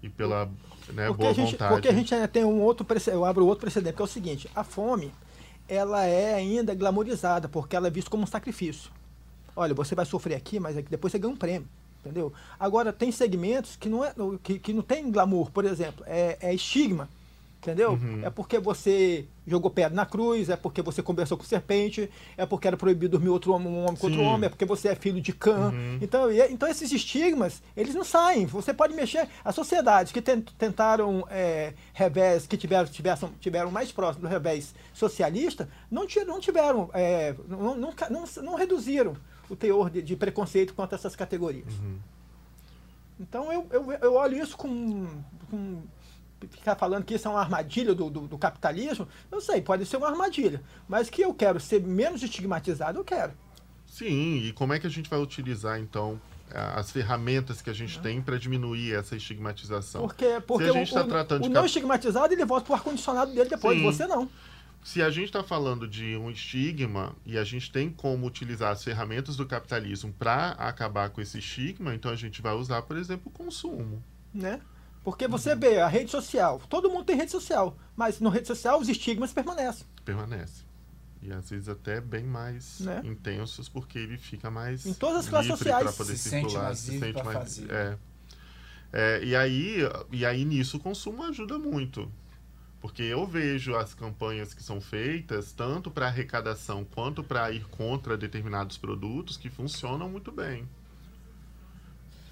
[0.01, 0.49] e pela
[0.93, 1.73] né, boa gente, vontade.
[1.73, 4.63] Porque a gente tem um outro eu abro outro precedente que é o seguinte: a
[4.63, 5.11] fome
[5.67, 8.91] ela é ainda glamorizada, porque ela é vista como um sacrifício.
[9.55, 11.67] Olha, você vai sofrer aqui, mas depois você ganha um prêmio,
[12.01, 12.33] entendeu?
[12.59, 14.13] Agora, tem segmentos que não, é,
[14.43, 17.09] que, que não tem glamour, por exemplo, é, é estigma
[17.65, 17.93] entendeu?
[17.93, 18.21] Uhum.
[18.23, 22.67] É porque você jogou pedra na cruz, é porque você conversou com serpente, é porque
[22.67, 25.19] era proibido dormir outro homem, um homem com outro homem, é porque você é filho
[25.19, 25.71] de Cã.
[25.71, 25.99] Uhum.
[26.01, 28.45] Então, e, então esses estigmas, eles não saem.
[28.45, 29.27] Você pode mexer.
[29.43, 35.67] As sociedades que tentaram é, revés, que tiveram, tiveram, tiveram mais próximo do revés socialista,
[35.89, 39.15] não, não tiveram, é, não, não, não, não, reduziram
[39.49, 41.73] o teor de, de, preconceito quanto a essas categorias.
[41.73, 41.97] Uhum.
[43.19, 45.07] Então eu, eu, eu olho isso com,
[45.49, 45.81] com
[46.49, 49.97] ficar falando que isso é uma armadilha do, do, do, capitalismo, não sei, pode ser
[49.97, 50.61] uma armadilha.
[50.87, 53.33] Mas que eu quero ser menos estigmatizado, eu quero.
[53.85, 56.19] Sim, e como é que a gente vai utilizar, então,
[56.51, 60.01] as ferramentas que a gente tem para diminuir essa estigmatização?
[60.01, 62.73] Porque, porque Se a gente o, tá tratando o, o não estigmatizado, ele volta para
[62.73, 63.83] o ar-condicionado dele depois, Sim.
[63.83, 64.29] você não.
[64.83, 68.83] Se a gente está falando de um estigma e a gente tem como utilizar as
[68.83, 73.31] ferramentas do capitalismo para acabar com esse estigma, então a gente vai usar, por exemplo,
[73.33, 74.03] o consumo.
[74.31, 74.61] Né?
[75.05, 78.79] Porque você vê a rede social, todo mundo tem rede social, mas na rede social
[78.79, 79.85] os estigmas permanecem.
[80.03, 80.63] Permanece.
[81.21, 83.03] E às vezes até bem mais né?
[83.05, 84.83] intensos, porque ele fica mais.
[84.83, 85.95] Em todas as classes sociais.
[85.95, 87.37] Poder se circular, sente mais se sente mais.
[87.37, 87.71] Fazer.
[87.71, 87.97] É.
[88.91, 89.77] É, e, aí,
[90.11, 92.11] e aí nisso o consumo ajuda muito.
[92.81, 98.17] Porque eu vejo as campanhas que são feitas, tanto para arrecadação quanto para ir contra
[98.17, 100.67] determinados produtos, que funcionam muito bem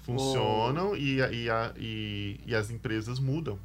[0.04, 0.96] funcionam oh.
[0.96, 3.58] e, e, a, e, e, as empresas mudam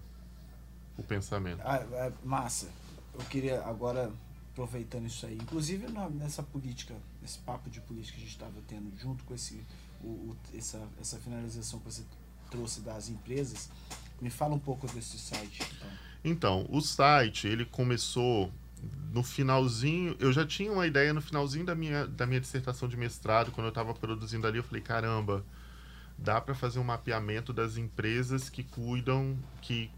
[0.98, 1.62] o pensamento.
[1.64, 2.70] Ah, é, massa.
[3.14, 4.12] Eu queria agora,
[4.52, 8.98] aproveitando isso aí, inclusive nessa política, nesse papo de política que a gente estava tendo,
[8.98, 9.62] junto com esse,
[10.02, 12.04] o, o, essa, essa finalização que você
[12.50, 13.70] trouxe das empresas,
[14.22, 15.62] me fala um pouco desse site.
[16.24, 18.52] Então, então o site, ele começou
[19.12, 22.96] no finalzinho, eu já tinha uma ideia no finalzinho da minha, da minha dissertação de
[22.96, 25.44] mestrado, quando eu estava produzindo ali, eu falei, caramba,
[26.22, 29.90] dá para fazer um mapeamento das empresas que cuidam, que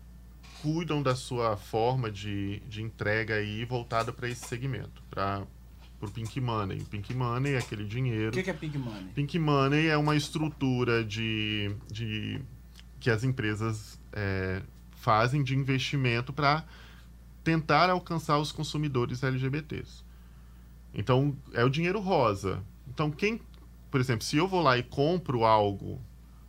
[0.62, 5.44] cuidam da sua forma de, de entrega aí voltada para esse segmento, para
[6.00, 6.80] o Pink Money.
[6.80, 8.30] O Pink Money é aquele dinheiro.
[8.30, 9.08] O que, que, é Pink Money?
[9.16, 12.40] Pink Money é uma estrutura de, de
[13.00, 14.62] que as empresas é,
[14.92, 16.64] fazem de investimento para
[17.44, 20.04] tentar alcançar os consumidores LGBTs.
[20.94, 22.64] Então, é o dinheiro rosa.
[22.88, 23.42] Então, quem,
[23.90, 26.00] por exemplo, se eu vou lá e compro algo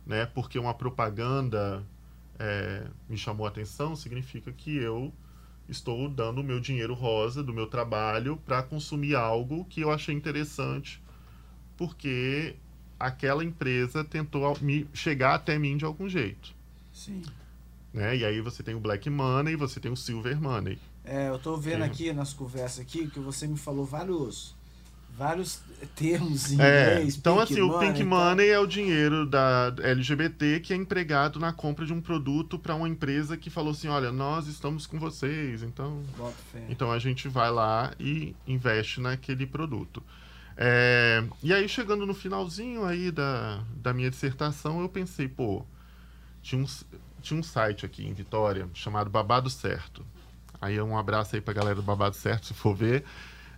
[0.05, 0.25] né?
[0.25, 1.83] Porque uma propaganda
[2.39, 5.13] é, me chamou a atenção, significa que eu
[5.67, 10.13] estou dando o meu dinheiro rosa do meu trabalho para consumir algo que eu achei
[10.13, 11.01] interessante
[11.77, 12.55] porque
[12.99, 16.53] aquela empresa tentou me chegar até mim de algum jeito.
[16.91, 17.21] Sim.
[17.93, 18.17] Né?
[18.17, 20.79] E aí você tem o Black Money, você tem o Silver Money.
[21.03, 21.89] É, eu tô vendo Sim.
[21.89, 24.52] aqui nas conversas aqui que você me falou vários
[25.17, 25.61] vários
[25.95, 27.17] termos em É, inglês.
[27.17, 28.35] então pink assim, o money Pink e tal.
[28.35, 32.75] Money é o dinheiro da LGBT que é empregado na compra de um produto para
[32.75, 36.03] uma empresa que falou assim, olha, nós estamos com vocês, então,
[36.69, 40.01] então a gente vai lá e investe naquele produto.
[40.55, 45.65] É, e aí chegando no finalzinho aí da, da minha dissertação, eu pensei, pô,
[46.41, 46.67] tinha um,
[47.21, 50.05] tinha um site aqui em Vitória chamado Babado Certo.
[50.61, 53.03] Aí um abraço aí pra galera do Babado Certo, se for ver.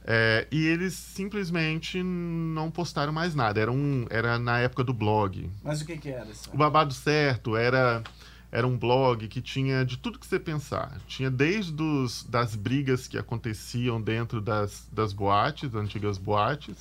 [0.08, 3.60] É, e eles simplesmente não postaram mais nada.
[3.60, 5.50] Era, um, era na época do blog.
[5.64, 6.48] Mas o que que era isso?
[6.54, 8.04] O Babado Certo era,
[8.52, 10.96] era um blog que tinha de tudo que você pensar.
[11.08, 16.78] Tinha desde os, das brigas que aconteciam dentro das, das boates, das antigas boates,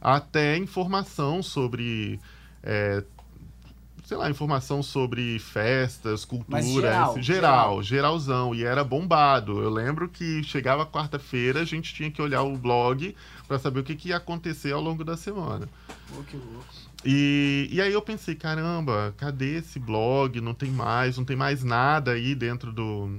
[0.00, 2.18] até informação sobre.
[2.60, 3.04] é,
[4.04, 8.54] sei lá, informação sobre festas, cultura, geral, esse- geral, geralzão.
[8.54, 9.60] E era bombado.
[9.62, 13.16] Eu lembro que chegava quarta-feira, a gente tinha que olhar o blog
[13.48, 15.68] para saber o que, que ia acontecer ao longo da semana.
[16.08, 16.64] Pô, que louco.
[17.04, 20.40] E, e aí eu pensei, caramba, cadê esse blog?
[20.40, 23.18] Não tem mais, não tem mais nada aí dentro do,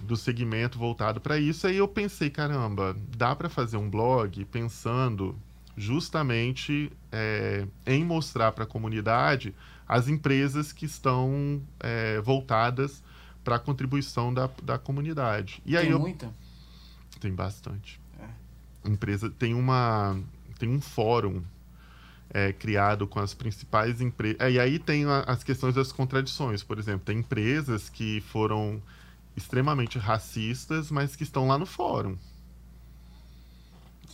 [0.00, 1.66] do segmento voltado para isso.
[1.66, 5.36] Aí eu pensei, caramba, dá para fazer um blog pensando
[5.76, 9.54] justamente é, em mostrar para a comunidade
[9.92, 13.02] as empresas que estão é, voltadas
[13.42, 15.60] para a contribuição da, da comunidade.
[15.66, 16.32] E aí Tem eu, muita?
[17.18, 18.00] tem bastante.
[18.20, 18.88] É.
[18.88, 20.16] Empresa tem uma
[20.60, 21.42] tem um fórum
[22.32, 24.38] é, criado com as principais empresas.
[24.52, 26.62] e aí tem a- as questões das contradições.
[26.62, 28.80] Por exemplo, tem empresas que foram
[29.36, 32.16] extremamente racistas, mas que estão lá no fórum.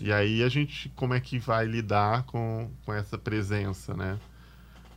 [0.01, 4.19] E aí a gente como é que vai lidar com, com essa presença, né?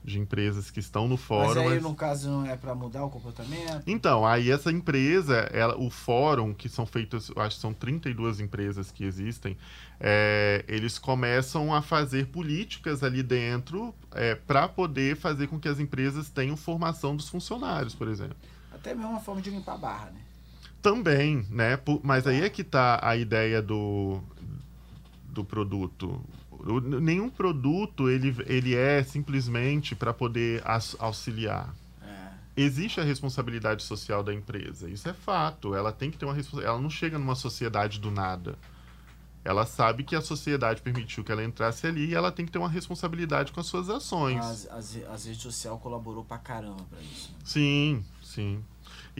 [0.03, 1.47] De empresas que estão no fórum.
[1.47, 3.83] Mas aí, mas- no caso, não é pra mudar o comportamento?
[3.85, 8.39] então, aí essa empresa, ela, o fórum, que são feitas, eu acho que são 32
[8.39, 9.57] empresas que existem,
[9.99, 13.93] é, eles começam a fazer políticas ali dentro
[14.47, 18.37] para poder fazer com que as empresas tenham formação dos funcionários, por exemplo.
[18.71, 20.21] Até mesmo uma forma de limpar a barra, né?
[20.81, 21.77] Também, né?
[22.01, 24.21] Mas aí é que tá a ideia do,
[25.25, 26.23] do produto.
[26.59, 31.73] O- nenhum produto ele, ele é simplesmente para poder as- auxiliar.
[32.01, 32.29] É.
[32.61, 34.89] existe a responsabilidade social da empresa.
[34.89, 35.73] Isso é fato.
[35.73, 36.73] Ela tem que ter uma responsabilidade.
[36.73, 38.57] Ela não chega numa sociedade do nada.
[39.45, 42.57] Ela sabe que a sociedade permitiu que ela entrasse ali e ela tem que ter
[42.59, 44.43] uma responsabilidade com as suas ações.
[44.43, 47.31] As, as, as redes sociais colaborou pra caramba pra isso.
[47.31, 47.37] né?
[47.45, 48.61] Sim, sim.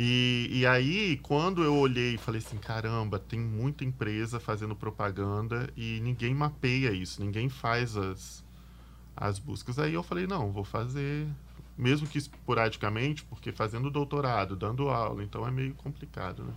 [0.02, 5.70] E, e aí, quando eu olhei e falei assim, caramba, tem muita empresa fazendo propaganda
[5.76, 8.46] e ninguém mapeia isso, ninguém faz as,
[9.14, 9.78] as buscas.
[9.78, 11.28] Aí eu falei, não, vou fazer,
[11.78, 16.54] mesmo que esporadicamente, porque fazendo doutorado, dando aula, então é meio complicado, né?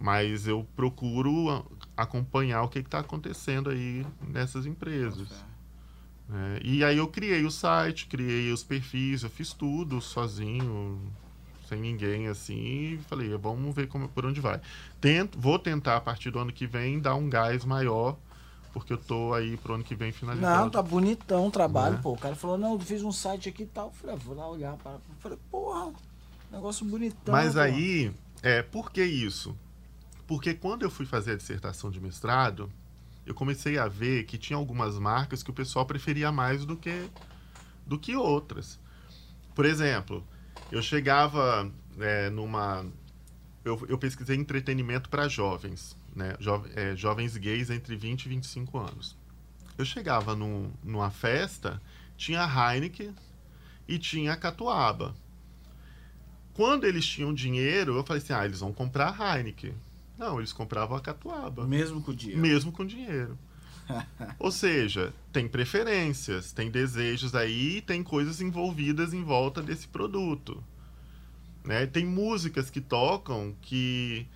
[0.00, 1.62] Mas eu procuro
[1.94, 5.44] acompanhar o que está acontecendo aí nessas empresas.
[6.26, 6.58] né?
[6.64, 11.00] E aí eu criei o site, criei os perfis, eu fiz tudo sozinho,
[11.68, 14.60] sem ninguém assim, e falei, vamos ver como, por onde vai.
[15.00, 18.16] Tento, vou tentar a partir do ano que vem dar um gás maior,
[18.72, 20.54] porque eu tô aí pro ano que vem finalizando.
[20.54, 22.00] Não, tá bonitão o trabalho, Né?
[22.02, 22.12] pô.
[22.12, 23.86] O cara falou, não, fiz um site aqui e tal.
[23.86, 24.76] Eu falei, ah, vou lá olhar.
[24.76, 24.92] Para...
[24.92, 25.92] Eu falei, porra,
[26.52, 27.32] negócio bonitão.
[27.32, 27.60] Mas pô.
[27.60, 28.12] aí,
[28.42, 29.56] é, por que isso?
[30.26, 32.70] Porque quando eu fui fazer a dissertação de mestrado,
[33.24, 37.08] eu comecei a ver que tinha algumas marcas que o pessoal preferia mais do que,
[37.86, 38.78] do que outras.
[39.54, 40.22] Por exemplo,
[40.70, 42.86] eu chegava é, numa.
[43.64, 46.34] Eu, eu pesquisei entretenimento para jovens, né?
[46.38, 49.16] Jo- é, jovens gays entre 20 e 25 anos.
[49.76, 51.80] Eu chegava num, numa festa,
[52.16, 53.14] tinha Heineken
[53.86, 55.14] e tinha a Catuaba.
[56.54, 59.74] Quando eles tinham dinheiro, eu falei assim: ah, eles vão comprar a Heineken.
[60.16, 61.66] Não, eles compravam a Catuaba.
[61.66, 62.36] Mesmo com o dia.
[62.36, 63.38] Mesmo com dinheiro.
[64.38, 70.62] Ou seja, tem preferências, tem desejos aí, tem coisas envolvidas em volta desse produto.
[71.64, 71.86] Né?
[71.86, 74.26] Tem músicas que tocam que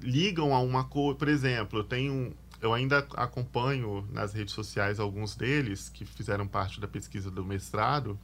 [0.00, 1.18] ligam a uma coisa.
[1.18, 2.34] Por exemplo, tenho.
[2.60, 8.16] Eu ainda acompanho nas redes sociais alguns deles que fizeram parte da pesquisa do mestrado,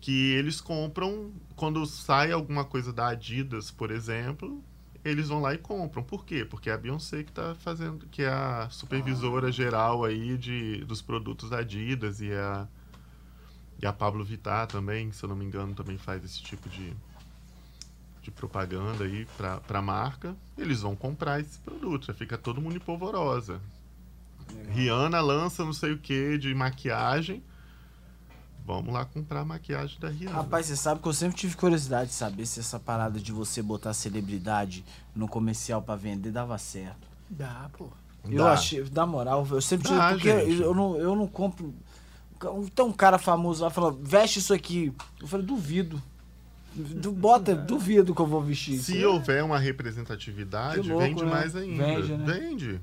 [0.00, 4.60] que eles compram quando sai alguma coisa da Adidas, por exemplo,
[5.04, 6.02] eles vão lá e compram.
[6.02, 6.44] Por quê?
[6.44, 11.02] Porque é a Beyoncé que está fazendo, que é a supervisora geral aí de, dos
[11.02, 12.66] produtos da Adidas e a,
[13.82, 16.92] e a Pablo Vittar também, se eu não me engano, também faz esse tipo de,
[18.22, 20.34] de propaganda aí para a marca.
[20.56, 23.60] Eles vão comprar esse produto, já fica todo mundo em polvorosa.
[24.70, 27.42] Rihanna lança não sei o que de maquiagem.
[28.66, 30.36] Vamos lá comprar a maquiagem da Rihanna.
[30.36, 33.60] Rapaz, você sabe que eu sempre tive curiosidade de saber se essa parada de você
[33.62, 34.82] botar celebridade
[35.14, 37.06] no comercial pra vender dava certo.
[37.28, 37.88] Dá, pô.
[38.26, 38.52] Eu Dá.
[38.54, 39.98] achei, da moral, eu sempre tive.
[39.98, 40.62] Dá, porque gente.
[40.62, 41.74] eu não, eu não compro.
[42.74, 44.92] Tem um cara famoso lá falando, veste isso aqui.
[45.20, 46.02] Eu falei, duvido.
[46.74, 48.92] Du- Bota, duvido que eu vou vestir isso.
[48.92, 51.30] Se houver uma representatividade, louco, vende né?
[51.30, 51.84] mais ainda.
[51.84, 52.24] Vende, né?
[52.32, 52.80] Vende.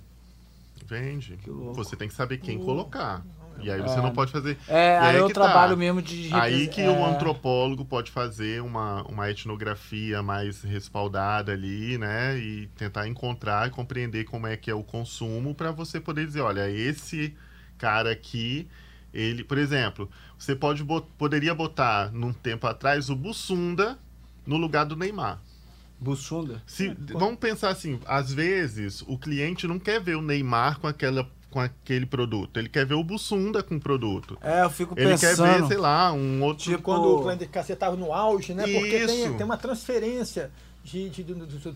[0.85, 1.37] Vende.
[1.37, 1.73] Que louco.
[1.73, 3.25] Você tem que saber quem colocar.
[3.63, 4.01] E aí você É.
[4.01, 4.57] não pode fazer.
[4.67, 5.41] É, E aí eu que tá.
[5.41, 6.29] trabalho mesmo de.
[6.33, 12.37] Aí que é, o antropólogo pode fazer uma, uma etnografia mais respaldada ali, né?
[12.37, 16.41] E tentar encontrar e compreender como é que é o consumo para você poder dizer,
[16.41, 17.35] olha, esse
[17.77, 18.67] cara aqui,
[19.13, 23.97] ele, por exemplo, você pode bot- poderia botar num tempo atrás o Bussunda
[24.45, 25.39] no lugar do Neymar.
[25.99, 26.63] Bussunda.
[26.65, 31.29] Se, vamos pensar assim, às vezes o cliente não quer ver o Neymar com aquela
[31.51, 34.37] com aquele produto, ele quer ver o Bussunda com o produto.
[34.41, 35.61] É, eu fico Ele quer pensando.
[35.63, 38.63] ver, sei lá, um outro Tipo, Quando o Clã Cacete estava no auge, né?
[38.63, 40.49] Porque tem, tem uma transferência
[40.83, 41.35] de, de- do-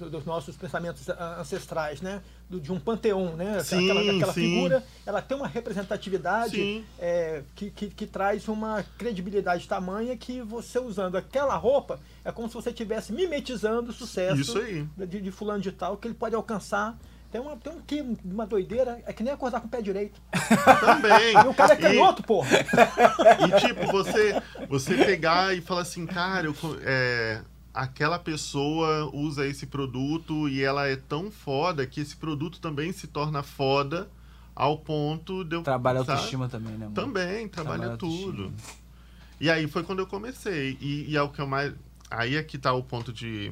[0.09, 1.07] dos nossos pensamentos
[1.39, 2.21] ancestrais, né?
[2.49, 3.61] Do- de um panteão, né?
[3.63, 4.41] Sim, aquela aquela sim.
[4.41, 10.80] figura, ela tem uma representatividade é, que, que, que traz uma credibilidade tamanha que você
[10.80, 14.88] usando aquela roupa é como se você estivesse mimetizando o sucesso Isso aí.
[14.97, 16.97] De, de fulano de tal, que ele pode alcançar.
[17.36, 20.21] Tem, uma, tem um que, uma doideira, é que nem acordar com o pé direito.
[20.79, 21.33] Também.
[21.33, 22.47] E o cara é E- canhoto, porra.
[22.49, 27.41] E tipo, você, você pegar e falar assim, cara, eu é,
[27.73, 33.05] aquela pessoa usa esse produto e ela é tão foda que esse produto também se
[33.05, 34.07] torna foda
[34.55, 35.61] ao ponto de eu.
[35.61, 36.11] Trabalha sabe?
[36.11, 36.93] autoestima também, né, mano?
[36.93, 38.43] Também, trabalha Trabalha tudo.
[38.43, 38.75] autoestima.
[39.41, 40.77] E aí foi quando eu comecei.
[40.79, 41.73] E, e é o que eu mais.
[42.09, 43.51] Aí é que tá o ponto de,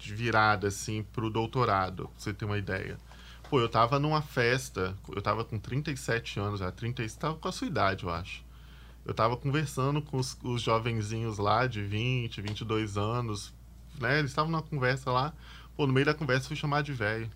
[0.00, 2.98] de virada, assim, pro doutorado, pra você ter uma ideia.
[3.48, 7.52] Pô, eu tava numa festa, eu tava com 37 anos já, 30, tava com a
[7.52, 8.44] sua idade, eu acho.
[9.04, 13.52] Eu tava conversando com os, os jovenzinhos lá de 20, 22 anos,
[14.00, 14.18] né?
[14.18, 15.32] Eles estavam numa conversa lá.
[15.76, 17.30] Pô, no meio da conversa eu fui chamado de velho.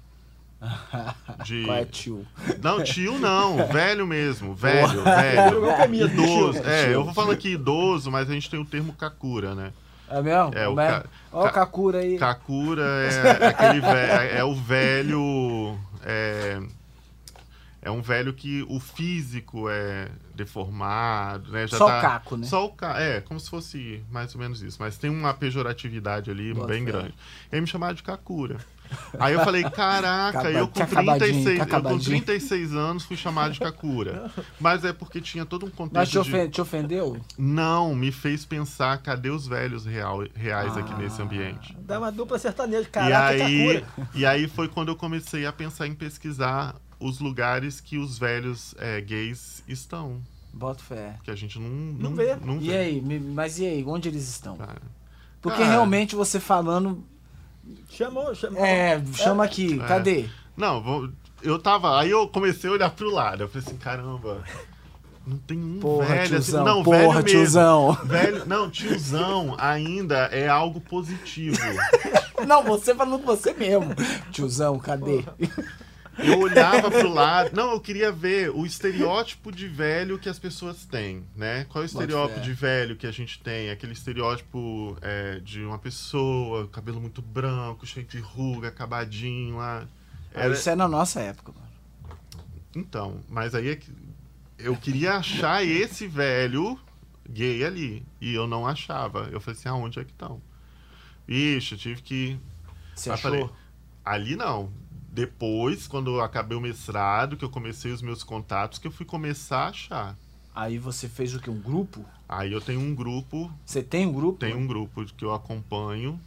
[1.44, 1.64] De...
[1.64, 2.26] Qual é, tio?
[2.62, 5.66] Não, tio não, velho mesmo, velho, velho.
[5.66, 6.52] Eufemismo, Idoso.
[6.60, 6.66] tio.
[6.66, 6.92] É, Tio.
[6.92, 9.72] eu vou falando aqui idoso, mas a gente tem o termo kakura, né?
[10.18, 10.50] É mesmo?
[10.54, 10.88] É, o é?
[10.88, 12.18] ca- Ó o Kakura aí.
[12.18, 15.78] Kakura é aquele velho, é o velho.
[16.04, 16.60] É,
[17.82, 21.66] é um velho que o físico é deformado, né?
[21.66, 22.46] Já Só tá- o caco, né?
[22.46, 23.00] Só o ca...
[23.00, 24.76] É, como se fosse mais ou menos isso.
[24.80, 26.92] Mas tem uma pejoratividade ali Bota bem fé.
[26.92, 27.14] grande.
[27.50, 28.58] E aí me chamaram de Kakura.
[29.18, 32.02] Aí eu falei, caraca, Acaba- eu, com acabadinho, 36, que eu com acabadinho.
[32.04, 34.30] 36 anos fui chamado de Kakura.
[34.60, 36.48] Mas é porque tinha todo um Mas contexto te, de...
[36.48, 37.20] te ofendeu?
[37.38, 40.98] Não, me fez pensar, cadê os velhos real- reais aqui Ah.
[40.98, 41.76] nesse ambiente?
[41.80, 42.82] Dá uma dupla sertaneja.
[42.82, 44.08] E Caraca, que aí, cura.
[44.14, 48.74] e aí foi quando eu comecei a pensar em pesquisar os lugares que os velhos
[48.78, 50.20] é, gays estão.
[50.52, 51.16] Bota fé.
[51.24, 52.36] Que a gente não, Não vê.
[52.36, 52.76] Não E vê.
[52.76, 54.56] aí, mas e aí, onde eles estão?
[54.56, 54.80] cara.
[55.42, 55.70] Porque Cara.
[55.72, 57.04] realmente você falando.
[57.90, 58.64] Chamou, chamou.
[58.64, 59.86] É, chama aqui, É.
[59.86, 60.24] cadê?
[60.56, 61.08] Não, vou-
[61.42, 61.98] eu tava.
[62.00, 63.42] Aí eu comecei a olhar pro lado.
[63.44, 64.42] Eu falei assim, caramba.
[65.26, 66.28] Não tem um Porra, velho assim.
[66.52, 67.28] tiozão, Não, porra, velho mesmo.
[67.28, 67.92] tiozão.
[68.04, 71.56] Velho, não, tiozão ainda é algo positivo.
[72.46, 73.94] Não, você falando com você mesmo.
[74.30, 75.24] Tiozão, cadê?
[76.18, 77.50] Eu olhava pro lado.
[77.54, 81.64] Não, eu queria ver o estereótipo de velho que as pessoas têm, né?
[81.68, 83.70] Qual é o estereótipo de velho que a gente tem?
[83.70, 89.86] Aquele estereótipo é, de uma pessoa, cabelo muito branco, cheio de ruga, acabadinho lá.
[90.32, 91.64] Era- Isso é na nossa época, mano.
[92.76, 93.90] Então, mas aí é que
[94.58, 96.78] eu queria achar esse velho
[97.28, 98.04] gay ali.
[98.20, 99.28] E eu não achava.
[99.32, 100.40] Eu falei assim, aonde é que estão?
[101.28, 102.38] Ixi, eu tive que
[102.94, 103.30] Você achou?
[103.30, 103.48] falei,
[104.04, 104.70] ali não.
[105.14, 109.06] Depois, quando eu acabei o mestrado, que eu comecei os meus contatos, que eu fui
[109.06, 110.16] começar a achar.
[110.52, 111.48] Aí você fez o quê?
[111.48, 112.04] Um grupo?
[112.28, 114.38] Aí eu tenho um grupo, Você tem um grupo?
[114.40, 116.18] tenho um grupo que eu acompanho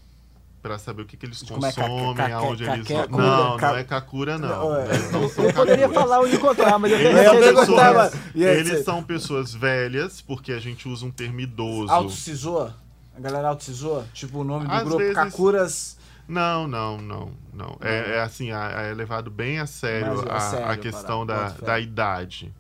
[0.62, 3.08] para saber o que, que eles Como é consomem, ca- aonde eles vão.
[3.10, 4.48] Não, não é Kakura, não.
[4.70, 5.10] Não, é.
[5.12, 9.54] Não são Eu poderia falar onde encontrar, mas eu Eles, são pessoas, eles são pessoas
[9.54, 11.92] velhas, porque a gente usa um termo idoso.
[11.92, 12.72] Autocisou?
[13.16, 14.06] A galera autocisou?
[14.14, 15.98] Tipo, o nome do Às grupo vezes- Kakuras.
[16.28, 17.78] Não, não, não, não.
[17.82, 21.26] É, é assim, é é levado bem a sério, Mas é a, sério, a questão
[21.26, 22.54] parada, da, da idade.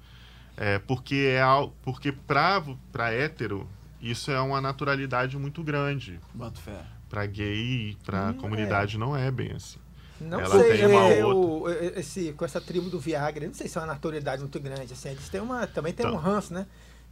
[0.58, 2.62] É, porque é al- porque pra,
[2.92, 3.70] pra hétero,
[4.02, 6.20] isso é uma naturalidade muito grande.
[6.34, 6.86] Bota fé.
[7.10, 9.80] Pra gay, pra Hum, comunidade, não é bem assim.
[10.20, 11.52] Não Ela sei, tem uma é, outra.
[11.52, 14.60] o- esse, com essa tribo do Viagra, eu não sei se é uma naturalidade muito
[14.60, 16.18] grande, assim, eles têm uma, também tem um Então.
[16.18, 16.66] ranço, né?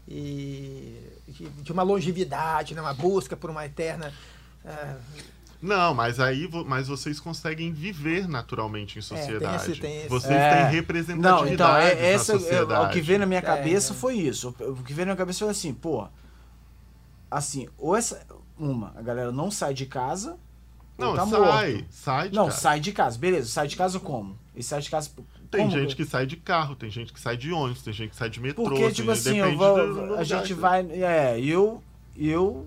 [0.08, 2.82] E de, de uma longevidade, né?
[2.82, 4.12] uma busca por uma eterna.
[4.66, 4.98] ah,
[5.62, 9.72] Não, mas aí mas vocês conseguem viver naturalmente em sociedade.
[9.72, 10.50] esse- tem esse- Vocês É.
[10.56, 12.86] têm Não, representatividade então, é, essa, na é, sociedade.
[12.86, 13.96] o que veio na minha É, cabeça é.
[13.96, 14.56] foi isso.
[14.60, 16.08] O, que veio na minha cabeça foi assim, pô.
[17.30, 18.26] Assim, ou essa.
[18.58, 20.38] Uma, a galera não sai de casa.
[20.98, 21.40] Não, tá sai,
[21.74, 21.86] morto.
[21.90, 22.58] sai de Não, casa.
[22.58, 23.18] sai de casa.
[23.18, 24.38] Beleza, sai de casa como?
[24.56, 25.10] E sai de casa.
[25.52, 25.72] Tem como?
[25.72, 28.30] gente que sai de carro, tem gente que sai de ônibus, tem gente que sai
[28.30, 28.64] de metrô.
[28.64, 30.86] Porque, tem- tipo assim, eu vou- a gente que- vai.
[30.92, 31.84] É, eu.
[32.16, 32.66] Eu.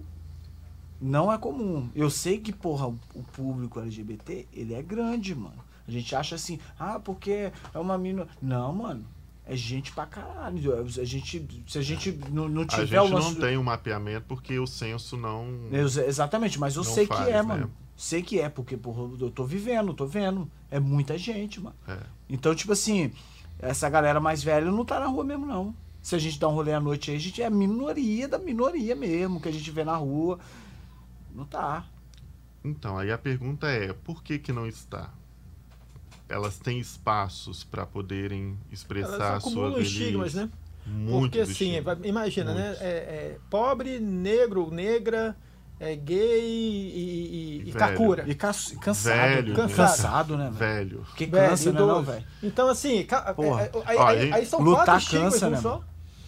[1.00, 1.88] Não é comum.
[1.94, 5.64] Eu sei que, porra, o o público LGBT, ele é grande, mano.
[5.86, 8.26] A gente acha assim, ah, porque é uma mina.
[8.42, 9.04] Não, mano.
[9.46, 10.74] É gente pra caralho.
[10.78, 13.36] A gente, se a gente não, não A tiver gente o não nosso.
[13.40, 15.46] tem um mapeamento porque o censo não.
[15.72, 17.42] Ex- Exatamente, mas eu Não sei faz, que é, né?
[17.42, 17.70] mano.
[17.96, 20.48] Sei que é, porque, porra, eu tô vivendo, tô vendo.
[20.70, 21.74] É muita gente, mano.
[21.88, 21.96] É.
[22.28, 23.10] Então, tipo assim,
[23.58, 25.74] essa galera mais velha não tá na rua mesmo, não.
[26.02, 28.38] Se a gente dá um rolê à noite aí, a gente é a minoria da
[28.38, 30.38] minoria mesmo, que a gente vê na rua.
[31.38, 31.84] Não tá.
[32.64, 35.10] Então, aí a pergunta é: por que, que não está?
[36.28, 39.90] Elas têm espaços para poderem expressar Elas a sua velhice.
[40.02, 40.50] estigmas, né?
[40.84, 41.74] Muito Porque assim,
[42.04, 42.64] imagina, né?
[42.66, 42.82] Muitos.
[42.82, 45.36] É, é pobre, negro, negra,
[45.78, 47.78] é gay e, e, e Velho.
[47.78, 48.24] Kakura.
[48.26, 49.14] E ca- cansado.
[49.16, 49.54] Velho, né?
[49.56, 49.76] Cansado.
[49.76, 50.58] Cansado, né, velho?
[50.98, 51.06] Velho.
[51.14, 52.02] Que Velho, cansa, né, não, idoso.
[52.10, 52.24] velho?
[52.42, 53.62] Então, assim, ca- Porra.
[53.62, 55.84] é, é, aí, Ó, aí- aí- aí são lutar quatro estigmas cansa, né, só.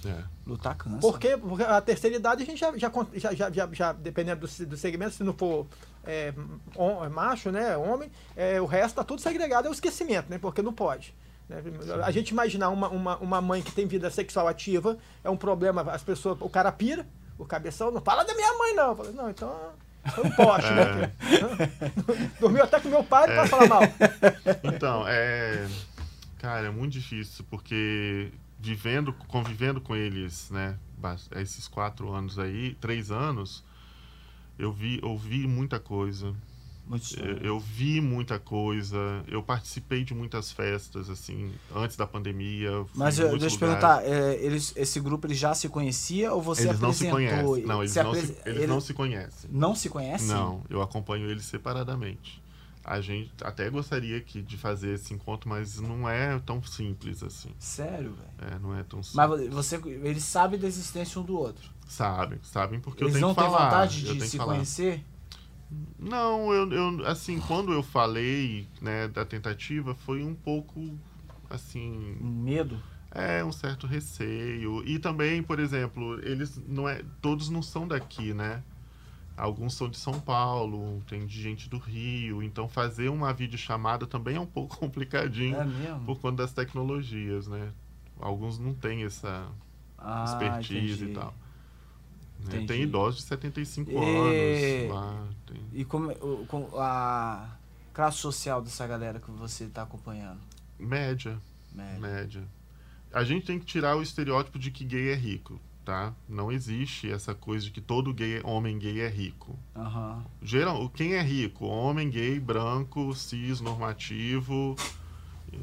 [0.06, 0.24] É.
[0.50, 0.98] Lutar cansa.
[1.00, 4.66] Porque, porque a terceira idade a gente já, já, já, já, já, já- dependendo do,
[4.66, 5.66] do segmento, se não for
[6.04, 6.32] é,
[6.76, 10.60] hom- macho, né, homem, é, o resto tá tudo segregado, é o esquecimento, né, porque
[10.62, 11.14] não pode.
[11.48, 11.62] né?
[12.04, 15.82] A gente imaginar uma, uma, uma mãe que tem vida sexual ativa é um problema,
[15.92, 17.06] as pessoas, o cara pira,
[17.38, 18.88] o cabeção, não fala da minha mãe não.
[18.90, 19.56] Eu falei, não, então
[20.14, 21.12] foi um poste, né?
[22.40, 23.82] Dormiu até com meu pai pra falar mal.
[24.64, 25.66] Então, é.
[26.38, 30.76] Cara, é muito difícil, porque vivendo, convivendo com eles, né?
[31.36, 33.64] Esses quatro anos aí, três anos,
[34.58, 36.34] eu vi, ouvi muita coisa.
[37.16, 38.98] Eu, eu vi muita coisa.
[39.28, 42.84] Eu participei de muitas festas, assim, antes da pandemia.
[42.94, 43.58] Mas eu, deixa eu lugares.
[43.58, 47.46] perguntar, é, eles, esse grupo ele já se conhecia ou você Eles não se apresentou?
[47.52, 47.66] conhecem.
[47.66, 49.50] Não, eles, Você não, apres- se, eles ele- não se conhecem.
[49.52, 50.26] não se conhecem?
[50.26, 52.42] Não, eu acompanho eles separadamente.
[52.84, 57.54] A gente até gostaria que, de fazer esse encontro, mas não é tão simples assim.
[57.58, 58.54] Sério, velho.
[58.54, 59.14] É, não é tão simples.
[59.14, 61.70] Mas você, eles sabem da existência um do outro.
[61.86, 63.64] Sabem, sabem porque eles eu tenho não que têm falar.
[63.70, 65.04] vontade eu de tenho que se conhecer?
[65.98, 70.98] Não, eu, eu assim, quando eu falei, né, da tentativa, foi um pouco
[71.48, 72.80] assim, Medo?
[73.10, 74.82] é um certo receio.
[74.86, 78.62] E também, por exemplo, eles não é, todos não são daqui, né?
[79.40, 84.36] Alguns são de São Paulo, tem de gente do Rio, então fazer uma videochamada também
[84.36, 86.04] é um pouco complicadinho É mesmo?
[86.04, 87.72] por conta das tecnologias, né?
[88.20, 89.48] Alguns não têm essa
[89.98, 91.12] Ah, expertise entendi.
[91.12, 91.34] e tal.
[92.44, 92.64] né?
[92.66, 93.94] Tem idosos de 75 E-
[94.86, 95.26] anos lá.
[95.46, 97.50] tem- E como, o- com a
[97.94, 100.40] classe social dessa galera que você tá acompanhando?
[100.78, 101.38] Média,
[101.72, 101.98] Média.
[102.00, 102.44] média.
[103.12, 105.58] A gente tem que tirar o estereótipo de que gay é rico,
[105.90, 106.14] tá?
[106.28, 109.58] Não existe essa coisa de que todo gay, homem gay é rico.
[109.74, 110.24] Aham.
[110.40, 111.66] Geral, quem é rico?
[111.66, 114.76] Homem gay, branco, cis, normativo,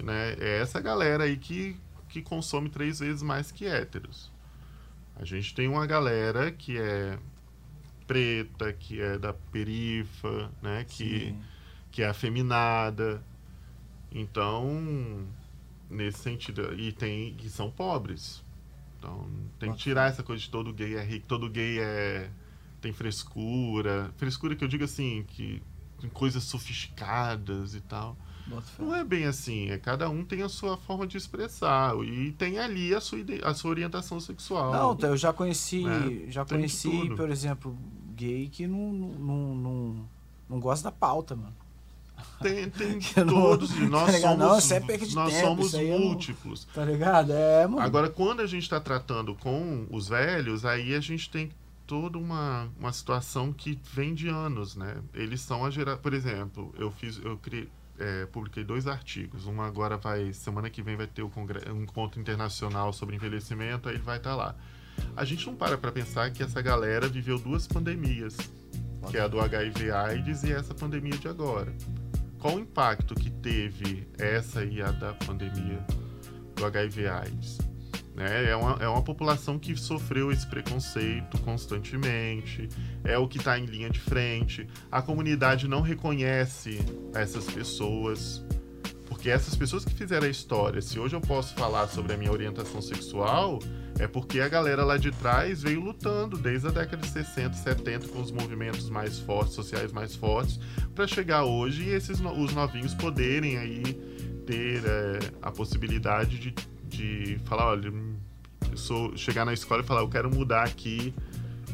[0.03, 0.35] né?
[0.37, 4.29] É essa galera aí que, que consome três vezes mais que héteros.
[5.15, 7.17] A gente tem uma galera que é
[8.05, 10.85] preta, que é da perifa, né?
[10.89, 11.41] Que, Sim.
[11.89, 13.23] que é afeminada.
[14.11, 15.25] Então,
[15.89, 18.45] nesse sentido, e tem que são pobres.
[19.07, 19.27] Então,
[19.57, 22.29] tem que tirar essa coisa de todo gay é rico, todo gay é
[22.81, 24.11] tem frescura.
[24.17, 25.63] Frescura que eu digo assim, que
[25.99, 28.17] tem coisas sofisticadas e tal.
[28.79, 32.59] Não é bem assim, é cada um tem a sua forma de expressar e tem
[32.59, 34.71] ali a sua, a sua orientação sexual.
[34.71, 36.27] Não, eu já conheci, né?
[36.29, 37.77] já Tem conheci, por exemplo,
[38.15, 40.09] gay que não, não, não,
[40.49, 41.53] não gosta da pauta, mano.
[42.41, 44.39] Tem, tem não- todos, e nós tá ligado?
[44.39, 44.49] somos, Não, é
[45.15, 46.65] nós tempo, somos não- múltiplos.
[46.73, 47.31] Tá ligado?
[47.33, 47.81] É, mano.
[47.81, 51.51] Agora, quando a gente está tratando com os velhos, aí a gente tem
[51.85, 54.97] toda uma, uma situação que vem de anos, né?
[55.13, 56.01] Eles são a geração...
[56.01, 59.45] Por exemplo, eu fiz, eu criei, é, publiquei dois artigos.
[59.47, 60.33] Um agora vai...
[60.33, 64.17] Semana que vem vai ter o congre- um encontro internacional sobre envelhecimento, aí ele vai
[64.17, 64.53] estar lá.
[65.15, 68.35] A gente não para para pensar que essa galera viveu duas pandemias,
[69.09, 71.71] que é a do HIV AIDS e essa pandemia de agora.
[72.39, 75.83] Qual o impacto que teve essa e a da pandemia
[76.55, 77.57] do HIV AIDS?
[78.15, 78.49] Né?
[78.49, 82.67] É, uma, é uma população que sofreu esse preconceito constantemente,
[83.03, 84.67] é o que está em linha de frente.
[84.91, 86.79] A comunidade não reconhece
[87.13, 88.43] essas pessoas,
[89.17, 92.31] Porque essas pessoas que fizeram a história, se hoje eu posso falar sobre a minha
[92.31, 93.57] orientação sexual,
[93.97, 98.09] é porque a galera lá de trás veio lutando desde a década de 60, 70
[98.09, 100.59] com os movimentos mais fortes, sociais mais fortes,
[100.93, 103.81] para chegar hoje e esses os novinhos poderem aí
[104.45, 106.53] ter é, a possibilidade de,
[106.83, 107.91] de falar, olha,
[108.69, 111.11] eu sou chegar na escola e falar, eu quero mudar aqui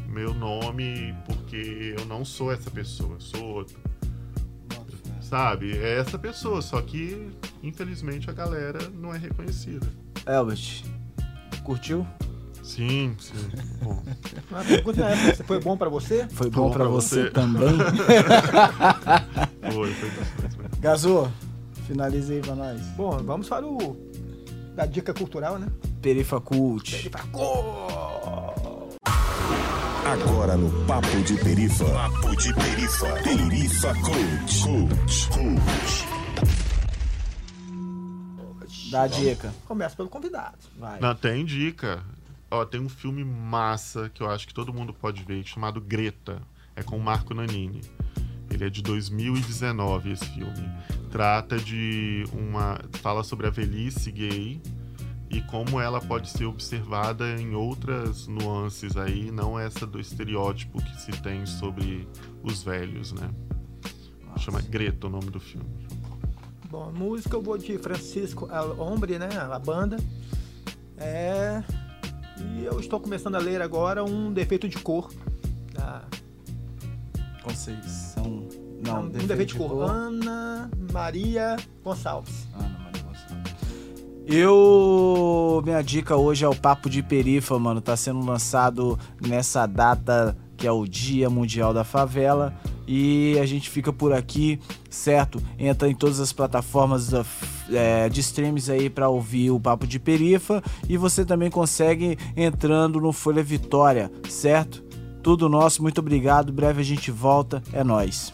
[0.08, 3.78] meu nome porque eu não sou essa pessoa, sou outro.
[5.34, 5.76] Sabe?
[5.80, 7.32] É essa pessoa, só que
[7.64, 9.88] infelizmente a galera não é reconhecida.
[10.28, 10.84] Elbert,
[11.64, 12.06] curtiu?
[12.62, 13.34] Sim, sim.
[13.82, 14.04] Bom.
[14.52, 16.28] A pergunta é foi bom pra você?
[16.30, 17.30] Foi bom, bom pra pra você, você.
[17.32, 17.66] também?
[19.74, 20.80] Foi, foi bastante.
[20.80, 21.28] Gazô,
[21.88, 22.80] finaliza aí pra nós.
[22.96, 23.98] Bom, vamos para o
[24.76, 25.68] da dica cultural, né?
[26.00, 27.10] Perifa Cult.
[30.06, 31.86] Agora no Papo de Perifa.
[31.86, 33.08] Papo de Perifa.
[33.24, 34.64] Perifa Coach.
[34.64, 35.30] Coach.
[35.30, 36.08] Coach.
[38.92, 39.54] Dá a dica.
[39.66, 40.58] Começa pelo convidado.
[40.78, 41.00] Vai.
[41.00, 42.04] Não, tem dica.
[42.52, 46.42] Ó, tem um filme massa que eu acho que todo mundo pode ver, chamado Greta.
[46.76, 47.82] É com o Marco Nanini.
[48.50, 50.70] Ele é de 2019, esse filme.
[51.12, 52.78] Trata de uma.
[53.02, 54.62] fala sobre a velhice gay
[55.34, 61.02] e como ela pode ser observada em outras nuances aí, não essa do estereótipo que
[61.02, 62.08] se tem sobre
[62.44, 63.30] os velhos, né?
[64.38, 65.66] Chama Greta o nome do filme.
[66.70, 69.30] Bom, música eu vou de Francisco El Hombre, né?
[69.38, 69.98] A banda.
[70.98, 71.64] É.
[72.40, 75.12] E eu estou começando a ler agora um defeito de cor.
[75.74, 76.04] Da...
[77.42, 78.48] Conceição.
[78.86, 79.90] Não, um defeito de cor.
[79.90, 82.48] Ana Maria Gonçalves.
[82.54, 82.83] Ana Maria Gonçalves.
[84.26, 85.62] Eu.
[85.66, 87.82] Minha dica hoje é o Papo de Perifa, mano.
[87.82, 92.54] Tá sendo lançado nessa data que é o Dia Mundial da Favela.
[92.88, 94.60] E a gente fica por aqui,
[94.90, 95.42] certo?
[95.58, 97.26] Entra em todas as plataformas da-
[97.72, 100.62] é, de streams aí pra ouvir o Papo de Perifa.
[100.88, 104.84] E você também consegue entrando no Folha Vitória, certo?
[105.22, 106.52] Tudo nosso, muito obrigado.
[106.52, 107.64] Breve a gente volta.
[107.72, 108.32] É nóis.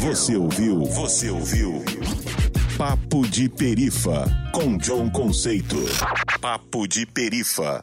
[0.00, 0.84] Você ouviu?
[0.84, 1.82] Você ouviu?
[2.76, 5.78] Papo de Perifa com John Conceito.
[6.42, 7.82] Papo de Perifa.